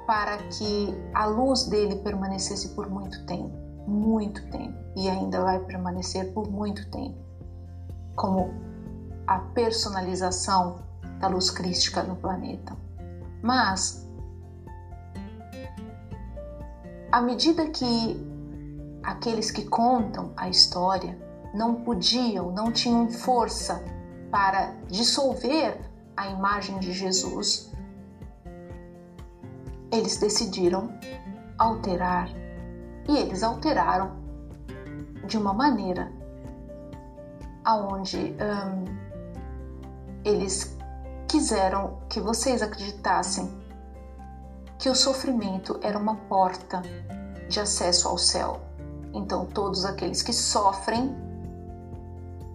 [0.07, 3.54] para que a luz dele permanecesse por muito tempo.
[3.86, 7.16] muito tempo e ainda vai permanecer por muito tempo
[8.16, 8.52] como
[9.26, 10.78] a personalização
[11.20, 12.76] da luz crística no planeta.
[13.42, 14.09] Mas,
[17.12, 18.26] à medida que
[19.04, 21.16] aqueles que contam a história
[21.54, 23.84] não podiam, não tinham força
[24.32, 25.78] para dissolver
[26.16, 27.70] a imagem de Jesus,
[29.97, 30.90] eles decidiram
[31.59, 32.28] alterar
[33.09, 34.16] e eles alteraram
[35.26, 36.11] de uma maneira
[37.64, 38.84] aonde um,
[40.24, 40.76] eles
[41.28, 43.51] quiseram que vocês acreditassem
[44.78, 46.82] que o sofrimento era uma porta
[47.49, 48.61] de acesso ao céu.
[49.12, 51.16] Então, todos aqueles que sofrem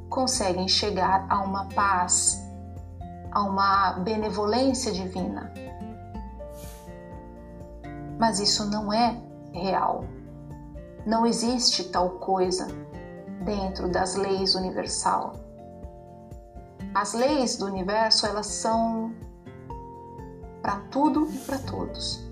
[0.09, 2.41] conseguem chegar a uma paz,
[3.31, 5.51] a uma benevolência divina.
[8.21, 9.19] Mas isso não é
[9.51, 10.05] real.
[11.07, 12.67] Não existe tal coisa
[13.43, 15.33] dentro das leis universal.
[16.93, 19.11] As leis do universo, elas são
[20.61, 22.23] para tudo e para todos.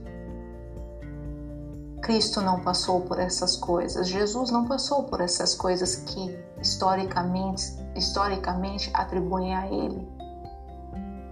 [2.03, 7.63] Cristo não passou por essas coisas, Jesus não passou por essas coisas que historicamente,
[7.95, 10.07] historicamente atribuem a ele.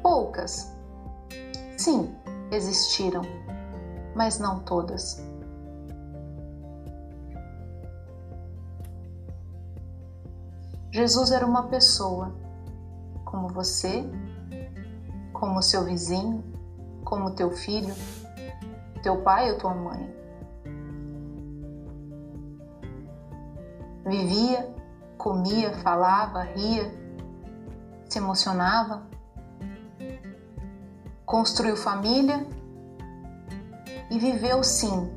[0.01, 0.73] Poucas,
[1.77, 2.11] sim,
[2.51, 3.21] existiram,
[4.17, 5.23] mas não todas.
[10.91, 12.33] Jesus era uma pessoa,
[13.23, 14.03] como você,
[15.31, 16.43] como seu vizinho,
[17.05, 17.93] como teu filho,
[19.03, 20.11] teu pai ou tua mãe.
[24.03, 24.73] Vivia,
[25.15, 26.91] comia, falava, ria,
[28.09, 29.03] se emocionava,
[31.23, 32.56] construiu família
[34.09, 35.11] e viveu sim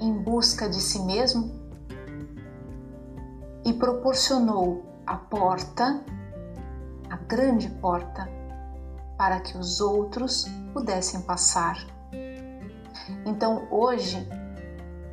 [0.00, 1.50] em busca de si mesmo
[3.64, 6.02] e proporcionou a porta,
[7.08, 8.28] a grande porta,
[9.16, 11.76] para que os outros pudessem passar.
[13.24, 14.28] Então hoje,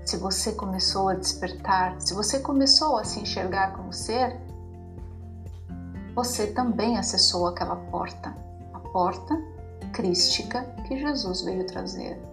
[0.06, 4.38] se você começou a despertar, se você começou a se enxergar como ser,
[6.14, 8.36] você também acessou aquela porta,
[8.74, 9.40] a porta
[9.94, 12.31] crística que Jesus veio trazer.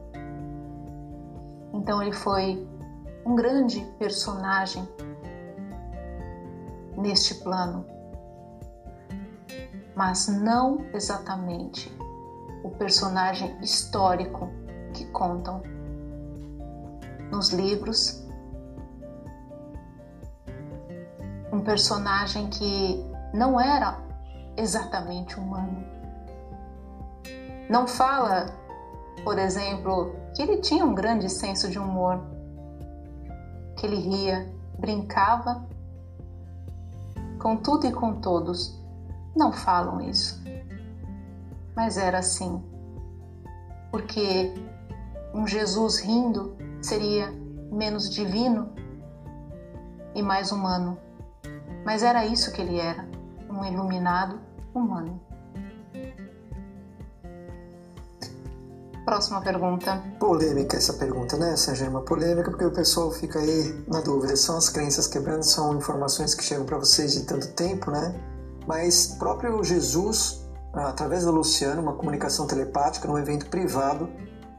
[1.78, 2.68] Então ele foi
[3.24, 4.86] um grande personagem
[6.96, 7.86] neste plano,
[9.94, 11.96] mas não exatamente
[12.64, 14.50] o personagem histórico
[14.92, 15.62] que contam
[17.30, 18.26] nos livros.
[21.52, 24.02] Um personagem que não era
[24.56, 25.86] exatamente humano.
[27.70, 28.46] Não fala,
[29.24, 32.20] por exemplo, que ele tinha um grande senso de humor,
[33.76, 35.66] que ele ria, brincava
[37.38, 38.78] com tudo e com todos.
[39.36, 40.42] Não falam isso.
[41.74, 42.62] Mas era assim.
[43.90, 44.52] Porque
[45.32, 47.30] um Jesus rindo seria
[47.70, 48.70] menos divino
[50.14, 50.98] e mais humano.
[51.84, 53.08] Mas era isso que ele era,
[53.48, 54.40] um iluminado
[54.74, 55.20] humano.
[59.08, 60.02] Próxima pergunta.
[60.20, 61.54] Polêmica essa pergunta, né,
[61.88, 64.36] Uma Polêmica porque o pessoal fica aí na dúvida.
[64.36, 68.14] São as crenças quebrando, são informações que chegam para vocês de tanto tempo, né?
[68.66, 74.10] Mas próprio Jesus, através da Luciana, uma comunicação telepática num evento privado,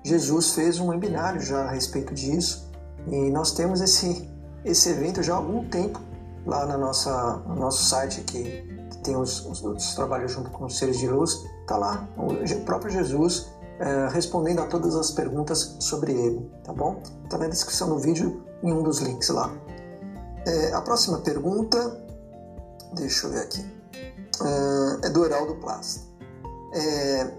[0.04, 2.72] Jesus fez um webinário já a respeito disso.
[3.08, 4.28] E nós temos esse,
[4.66, 6.02] esse evento já há algum tempo
[6.44, 8.68] lá na nossa, no nosso site que,
[9.04, 11.46] tem os, os, os trabalhos junto com os seres de luz.
[11.68, 13.48] Tá lá, o próprio Jesus
[13.80, 17.02] é, respondendo a todas as perguntas sobre ele, tá bom?
[17.24, 19.52] Está na descrição do vídeo em um dos links lá.
[20.46, 21.78] É, a próxima pergunta,
[22.94, 23.66] deixa eu ver aqui,
[25.04, 26.02] é, é do Heraldo Plast.
[26.74, 27.34] É,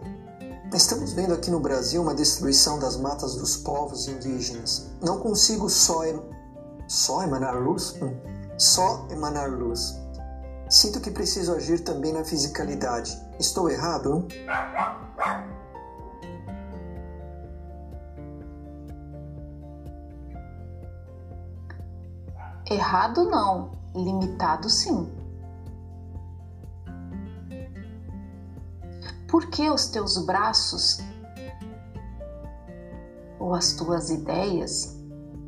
[0.74, 4.88] estamos vendo aqui no Brasil uma destruição das matas dos povos indígenas.
[5.02, 6.20] Não consigo só, em,
[6.88, 7.94] só emanar luz?
[8.02, 8.16] Hum.
[8.58, 9.98] Só emanar luz.
[10.68, 13.18] Sinto que preciso agir também na fisicalidade.
[13.38, 14.26] Estou errado?
[22.70, 25.12] Errado não, limitado sim.
[29.28, 31.00] Por que os teus braços
[33.40, 34.96] ou as tuas ideias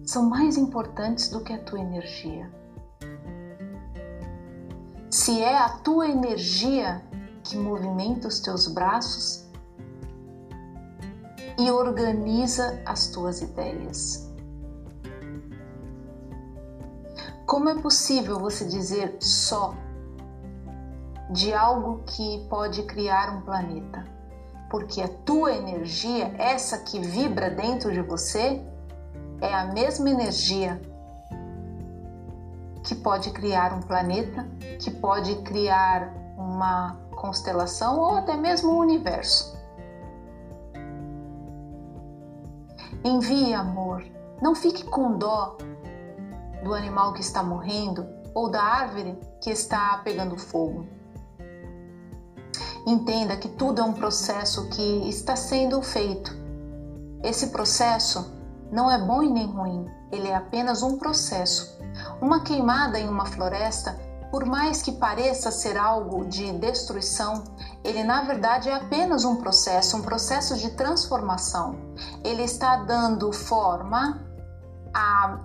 [0.05, 2.51] são mais importantes do que a tua energia?
[5.09, 7.05] Se é a tua energia
[7.45, 9.47] que movimenta os teus braços
[11.57, 14.32] e organiza as tuas ideias.
[17.47, 19.75] Como é possível você dizer só
[21.31, 24.05] de algo que pode criar um planeta?
[24.71, 28.63] Porque a tua energia, essa que vibra dentro de você,
[29.41, 30.81] é a mesma energia
[32.85, 39.57] que pode criar um planeta, que pode criar uma constelação ou até mesmo um universo.
[43.05, 44.05] Envie amor,
[44.41, 45.57] não fique com dó
[46.63, 50.87] do animal que está morrendo ou da árvore que está pegando fogo.
[52.87, 56.35] Entenda que tudo é um processo que está sendo feito.
[57.23, 58.33] Esse processo
[58.73, 61.79] não é bom e nem ruim, ele é apenas um processo.
[62.21, 63.97] Uma queimada em uma floresta,
[64.31, 67.45] por mais que pareça ser algo de destruição,
[67.85, 71.77] ele na verdade é apenas um processo, um processo de transformação.
[72.25, 74.27] Ele está dando forma
[74.93, 75.39] a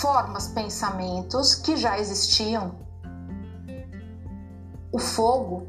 [0.00, 2.74] formas, pensamentos que já existiam.
[4.92, 5.68] O fogo,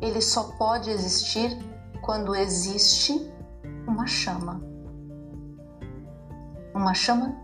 [0.00, 1.56] ele só pode existir
[2.02, 3.30] quando existe
[3.86, 4.60] uma chama.
[6.74, 7.36] Uma chama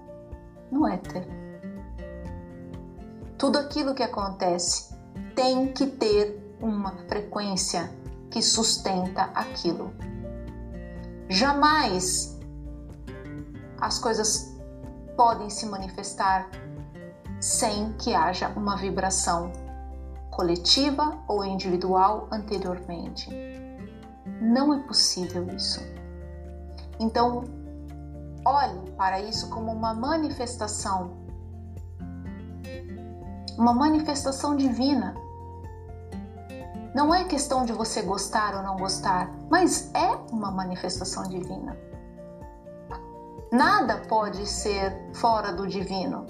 [0.70, 1.26] no éter.
[3.38, 4.94] Tudo aquilo que acontece
[5.34, 7.92] tem que ter uma frequência
[8.30, 9.92] que sustenta aquilo.
[11.28, 12.38] Jamais
[13.80, 14.51] as coisas
[15.16, 16.48] podem se manifestar
[17.40, 19.50] sem que haja uma vibração
[20.30, 23.30] coletiva ou individual anteriormente.
[24.40, 25.80] Não é possível isso.
[26.98, 27.44] Então,
[28.44, 31.16] olhe para isso como uma manifestação,
[33.58, 35.14] uma manifestação divina.
[36.94, 41.76] Não é questão de você gostar ou não gostar, mas é uma manifestação divina.
[43.52, 46.26] Nada pode ser fora do divino.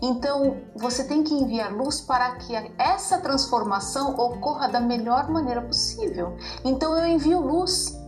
[0.00, 6.36] Então, você tem que enviar luz para que essa transformação ocorra da melhor maneira possível.
[6.64, 8.00] Então, eu envio luz.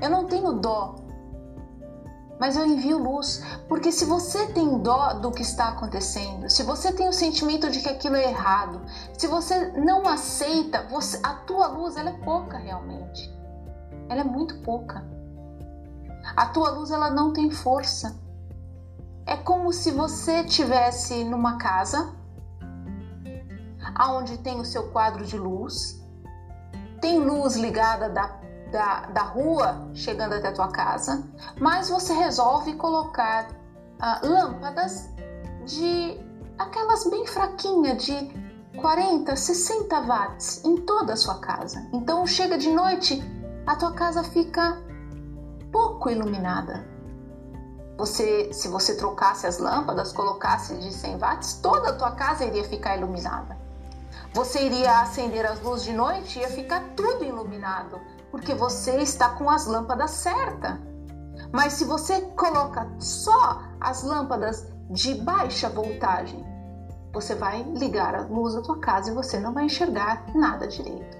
[0.00, 0.94] Eu não tenho dó,
[2.38, 6.92] mas eu envio luz, porque se você tem dó do que está acontecendo, se você
[6.92, 8.80] tem o sentimento de que aquilo é errado,
[9.16, 13.28] se você não aceita, você, a tua luz ela é pouca realmente.
[14.08, 15.04] Ela é muito pouca.
[16.38, 18.16] A tua luz ela não tem força.
[19.26, 22.14] É como se você tivesse numa casa
[23.92, 26.00] aonde tem o seu quadro de luz,
[27.00, 31.28] tem luz ligada da, da, da rua chegando até a tua casa,
[31.60, 33.48] mas você resolve colocar
[33.98, 35.10] ah, lâmpadas
[35.66, 36.20] de
[36.56, 38.14] aquelas bem fraquinhas de
[38.76, 41.84] 40, 60 watts em toda a sua casa.
[41.92, 43.20] Então chega de noite,
[43.66, 44.86] a tua casa fica
[45.72, 46.86] pouco iluminada.
[47.96, 52.64] Você, se você trocasse as lâmpadas, colocasse de 100 watts, toda a tua casa iria
[52.64, 53.56] ficar iluminada.
[54.32, 57.98] Você iria acender as luzes de noite e ia ficar tudo iluminado,
[58.30, 60.78] porque você está com as lâmpadas certas.
[61.52, 66.44] Mas se você coloca só as lâmpadas de baixa voltagem,
[67.12, 71.16] você vai ligar a luz da tua casa e você não vai enxergar nada direito.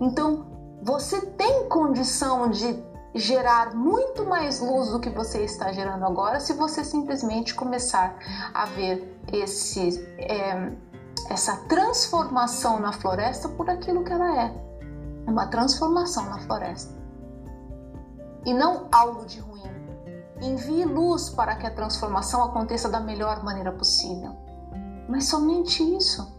[0.00, 0.46] Então,
[0.82, 2.74] você tem condição de
[3.14, 8.16] gerar muito mais luz do que você está gerando agora se você simplesmente começar
[8.54, 10.72] a ver esse, é,
[11.28, 14.54] essa transformação na floresta por aquilo que ela é.
[15.26, 16.94] É uma transformação na floresta.
[18.44, 19.62] E não algo de ruim.
[20.40, 24.34] Envie luz para que a transformação aconteça da melhor maneira possível.
[25.08, 26.36] Mas somente isso.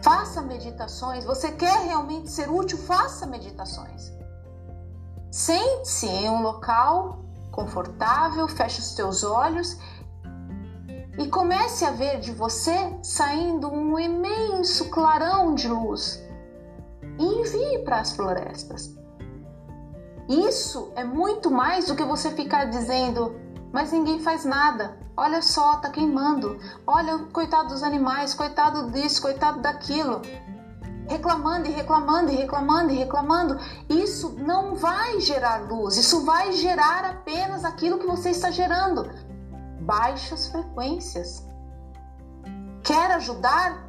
[0.00, 1.24] Faça meditações.
[1.24, 2.78] Você quer realmente ser útil?
[2.78, 4.17] Faça meditações.
[5.30, 7.18] Sente-se em um local
[7.52, 9.78] confortável, feche os teus olhos
[11.18, 16.22] e comece a ver de você saindo um imenso clarão de luz
[17.18, 18.96] e envie para as florestas.
[20.28, 23.34] Isso é muito mais do que você ficar dizendo,
[23.72, 24.96] mas ninguém faz nada.
[25.16, 26.58] Olha só, tá queimando.
[26.86, 30.22] Olha, coitado dos animais, coitado disso, coitado daquilo
[31.08, 37.04] reclamando e reclamando e reclamando e reclamando, isso não vai gerar luz, isso vai gerar
[37.04, 39.08] apenas aquilo que você está gerando,
[39.80, 41.44] baixas frequências.
[42.82, 43.86] Quer ajudar?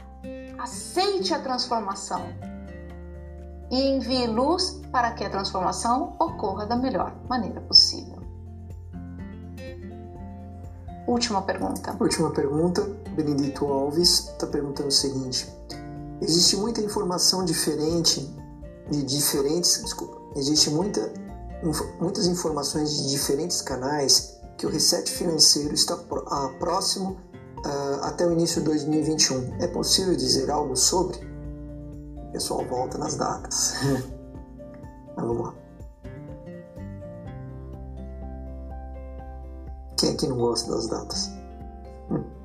[0.58, 2.22] Aceite a transformação
[3.72, 8.20] e envie luz para que a transformação ocorra da melhor maneira possível.
[11.08, 11.96] Última pergunta.
[12.00, 12.82] Última pergunta.
[13.16, 15.48] Benedito Alves está perguntando o seguinte:
[16.22, 18.36] Existe muita informação diferente
[18.90, 21.12] de diferentes, desculpa, existe muita,
[22.00, 25.96] muitas informações de diferentes canais que o reset financeiro está
[26.60, 27.18] próximo
[27.66, 29.56] uh, até o início de 2021.
[29.62, 31.18] É possível dizer algo sobre?
[32.28, 33.76] O pessoal volta nas datas.
[35.16, 35.54] Mas vamos lá.
[39.98, 41.30] Quem aqui não gosta das datas?
[42.12, 42.39] Hum.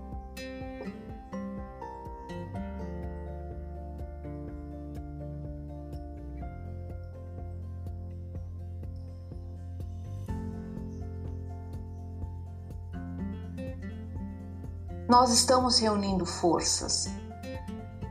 [15.16, 17.08] Nós estamos reunindo forças,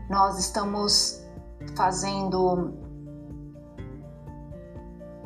[0.09, 1.21] nós estamos
[1.75, 2.71] fazendo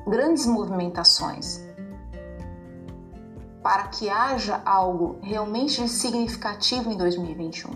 [0.07, 1.63] grandes movimentações
[3.61, 7.69] para que haja algo realmente significativo em 2021.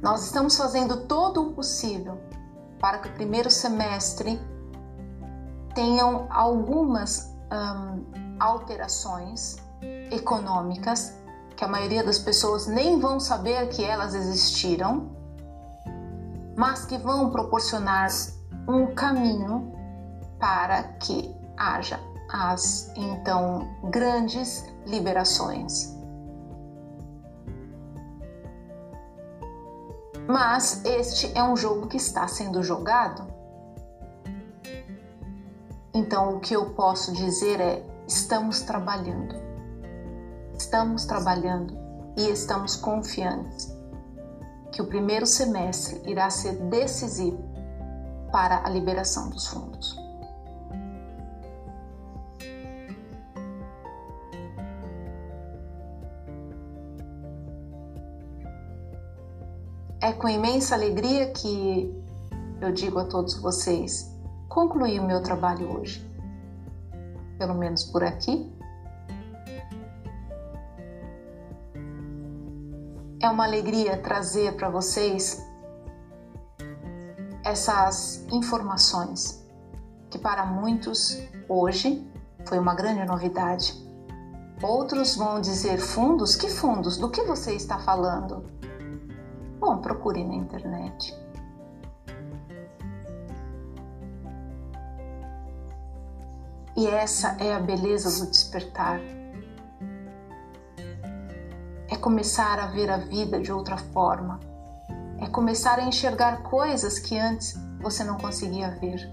[0.00, 2.20] Nós estamos fazendo todo o possível
[2.78, 4.40] para que o primeiro semestre
[5.74, 9.56] tenham algumas hum, alterações
[10.10, 11.14] econômicas
[11.56, 15.10] que a maioria das pessoas nem vão saber que elas existiram,
[16.56, 18.08] mas que vão proporcionar
[18.68, 19.72] um caminho
[20.38, 25.94] para que haja as então grandes liberações.
[30.26, 33.33] Mas este é um jogo que está sendo jogado.
[35.94, 39.36] Então o que eu posso dizer é: estamos trabalhando.
[40.58, 41.78] Estamos trabalhando
[42.16, 43.72] e estamos confiantes
[44.72, 47.38] que o primeiro semestre irá ser decisivo
[48.32, 49.96] para a liberação dos fundos.
[60.00, 62.04] É com imensa alegria que
[62.60, 64.13] eu digo a todos vocês:
[64.54, 66.08] concluí o meu trabalho hoje.
[67.36, 68.48] Pelo menos por aqui.
[73.20, 75.44] É uma alegria trazer para vocês
[77.42, 79.44] essas informações
[80.08, 82.08] que para muitos hoje
[82.46, 83.74] foi uma grande novidade.
[84.62, 86.36] Outros vão dizer fundos?
[86.36, 86.96] Que fundos?
[86.96, 88.44] Do que você está falando?
[89.58, 91.23] Bom, procure na internet.
[96.76, 99.00] E essa é a beleza do despertar.
[101.88, 104.40] É começar a ver a vida de outra forma.
[105.20, 109.08] É começar a enxergar coisas que antes você não conseguia ver.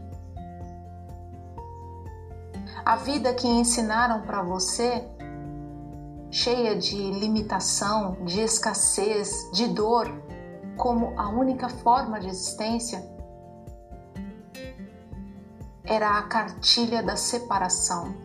[2.83, 5.07] A vida que ensinaram para você,
[6.31, 10.11] cheia de limitação, de escassez, de dor,
[10.77, 13.07] como a única forma de existência
[15.83, 18.15] era a cartilha da separação.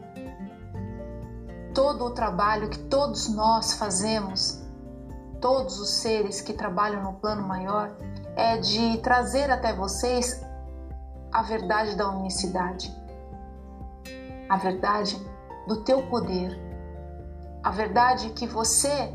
[1.74, 4.62] Todo o trabalho que todos nós fazemos,
[5.40, 7.90] todos os seres que trabalham no plano maior,
[8.34, 10.42] é de trazer até vocês
[11.32, 12.94] a verdade da unicidade,
[14.48, 15.20] a verdade
[15.66, 16.58] do teu poder,
[17.62, 19.12] a verdade que você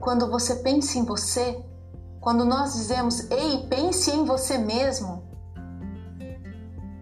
[0.00, 1.62] quando você pensa em você,
[2.20, 5.19] quando nós dizemos, ei, pense em você mesmo,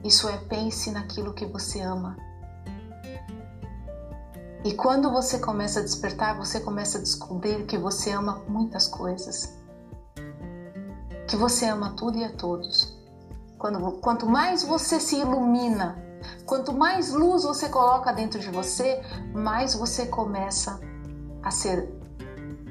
[0.05, 2.17] isso é pense naquilo que você ama.
[4.65, 9.57] E quando você começa a despertar, você começa a descobrir que você ama muitas coisas.
[11.27, 12.97] Que você ama tudo e a todos.
[13.57, 16.03] Quando, quanto mais você se ilumina,
[16.47, 19.01] quanto mais luz você coloca dentro de você,
[19.33, 20.81] mais você começa
[21.43, 21.89] a ser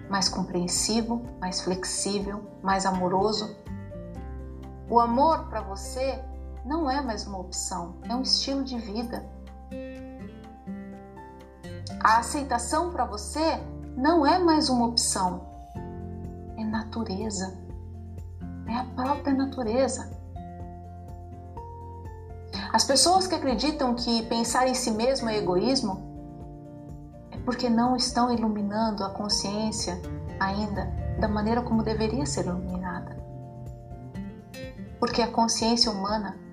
[0.09, 3.55] mais compreensivo, mais flexível, mais amoroso.
[4.89, 6.23] O amor para você
[6.67, 9.25] não é mais uma opção, é um estilo de vida.
[12.03, 13.57] A aceitação para você
[13.95, 15.47] não é mais uma opção,
[16.57, 17.57] é natureza.
[18.67, 20.11] É a própria natureza.
[22.73, 26.05] As pessoas que acreditam que pensar em si mesmo é egoísmo
[27.45, 30.01] porque não estão iluminando a consciência
[30.37, 30.85] ainda
[31.17, 33.15] da maneira como deveria ser iluminada.
[34.99, 36.46] Porque a consciência humana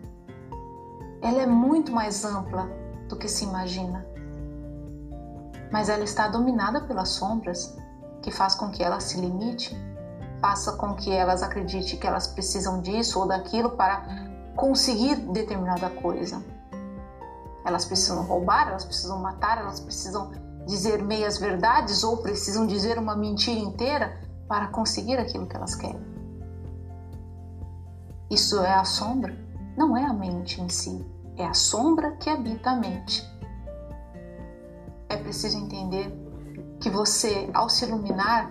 [1.25, 2.68] ela é muito mais ampla
[3.09, 4.07] do que se imagina.
[5.72, 7.75] Mas ela está dominada pelas sombras,
[8.20, 9.75] que faz com que ela se limite,
[10.39, 14.05] faça com que elas acreditem que elas precisam disso ou daquilo para
[14.55, 16.45] conseguir determinada coisa.
[17.64, 20.31] Elas precisam roubar, elas precisam matar, elas precisam
[20.66, 26.05] dizer meias verdades ou precisam dizer uma mentira inteira para conseguir aquilo que elas querem.
[28.31, 29.45] Isso é a sombra
[29.77, 31.05] não é a mente em si,
[31.37, 33.22] é a sombra que habita a mente.
[35.09, 36.12] É preciso entender
[36.80, 38.51] que você, ao se iluminar,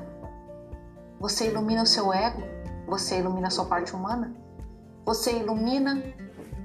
[1.20, 2.42] você ilumina o seu ego,
[2.88, 4.34] você ilumina a sua parte humana,
[5.06, 6.04] você ilumina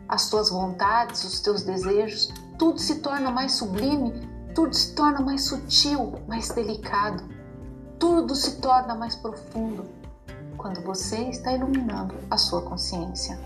[0.08, 4.12] as tuas vontades, os teus desejos, tudo se torna mais sublime,
[4.54, 7.22] tudo se torna mais sutil, mais delicado,
[7.98, 9.86] tudo se torna mais profundo
[10.56, 13.38] quando você está iluminando a sua consciência.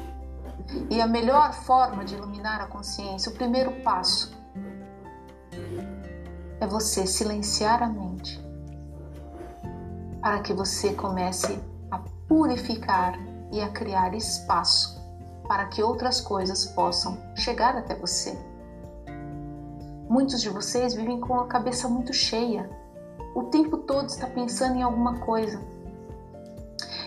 [0.91, 4.37] E a melhor forma de iluminar a consciência, o primeiro passo,
[6.61, 8.41] é você silenciar a mente
[10.21, 11.59] para que você comece
[11.91, 11.99] a
[12.29, 13.19] purificar
[13.51, 15.03] e a criar espaço
[15.47, 18.39] para que outras coisas possam chegar até você.
[20.09, 22.71] Muitos de vocês vivem com a cabeça muito cheia,
[23.35, 25.61] o tempo todo está pensando em alguma coisa.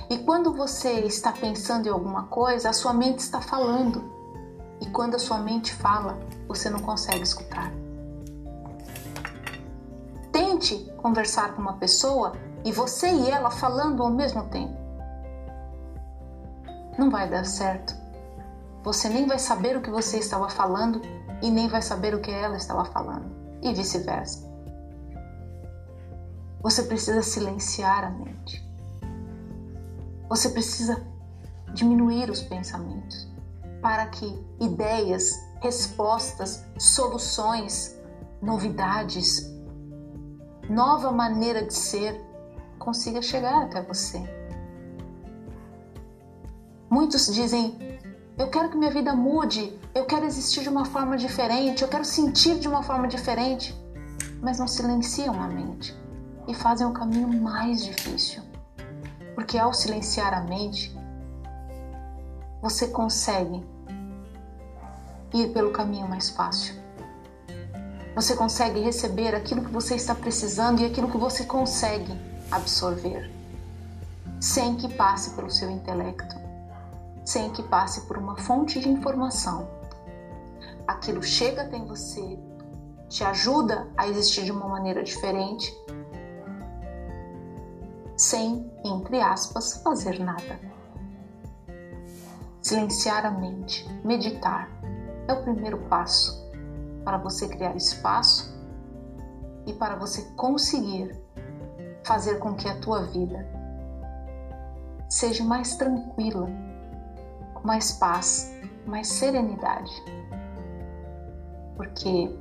[0.09, 4.03] E quando você está pensando em alguma coisa, a sua mente está falando.
[4.79, 7.71] E quando a sua mente fala, você não consegue escutar.
[10.31, 12.33] Tente conversar com uma pessoa
[12.63, 14.75] e você e ela falando ao mesmo tempo.
[16.97, 17.95] Não vai dar certo.
[18.83, 21.01] Você nem vai saber o que você estava falando
[21.41, 23.25] e nem vai saber o que ela estava falando,
[23.61, 24.45] e vice-versa.
[26.61, 28.64] Você precisa silenciar a mente.
[30.29, 31.05] Você precisa
[31.73, 33.27] diminuir os pensamentos
[33.81, 34.25] para que
[34.59, 37.95] ideias, respostas, soluções,
[38.41, 39.55] novidades
[40.69, 42.19] nova maneira de ser
[42.79, 44.21] consiga chegar até você.
[46.89, 47.77] Muitos dizem:
[48.37, 52.05] Eu quero que minha vida mude, eu quero existir de uma forma diferente, eu quero
[52.05, 53.75] sentir de uma forma diferente,
[54.41, 55.95] mas não silenciam a mente
[56.47, 58.41] e fazem o caminho mais difícil.
[59.35, 60.97] Porque ao silenciar a mente,
[62.61, 63.63] você consegue
[65.33, 66.73] ir pelo caminho mais fácil.
[68.15, 72.17] Você consegue receber aquilo que você está precisando e aquilo que você consegue
[72.49, 73.29] absorver,
[74.39, 76.35] sem que passe pelo seu intelecto,
[77.25, 79.67] sem que passe por uma fonte de informação.
[80.87, 82.39] Aquilo chega até você,
[83.09, 85.75] te ajuda a existir de uma maneira diferente,
[88.17, 90.59] sem, entre aspas, fazer nada.
[92.61, 94.69] Silenciar a mente, meditar,
[95.27, 96.43] é o primeiro passo
[97.03, 98.53] para você criar espaço
[99.65, 101.15] e para você conseguir
[102.03, 103.45] fazer com que a tua vida
[105.09, 106.47] seja mais tranquila,
[107.53, 108.51] com mais paz,
[108.85, 109.91] mais serenidade.
[111.75, 112.35] Porque,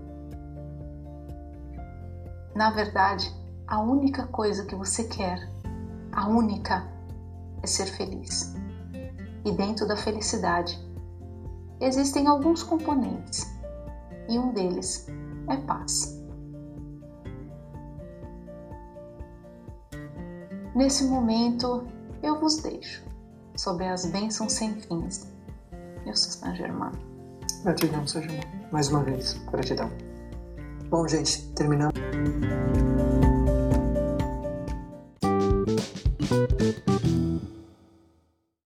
[2.54, 3.32] na verdade,
[3.66, 5.53] a única coisa que você quer,
[6.14, 6.86] a única,
[7.62, 8.54] é ser feliz.
[9.44, 10.78] E dentro da felicidade
[11.80, 13.52] existem alguns componentes
[14.28, 15.06] e um deles
[15.48, 16.22] é paz.
[20.74, 21.86] Nesse momento,
[22.22, 23.04] eu vos deixo
[23.56, 25.32] sobre as bênçãos sem fins.
[26.04, 26.92] Eu sou Saint Germain.
[27.62, 28.68] Gratidão, Saint Germain.
[28.72, 29.90] Mais uma vez, gratidão.
[30.90, 31.94] Bom, gente, terminamos.
[36.26, 37.03] Thank you.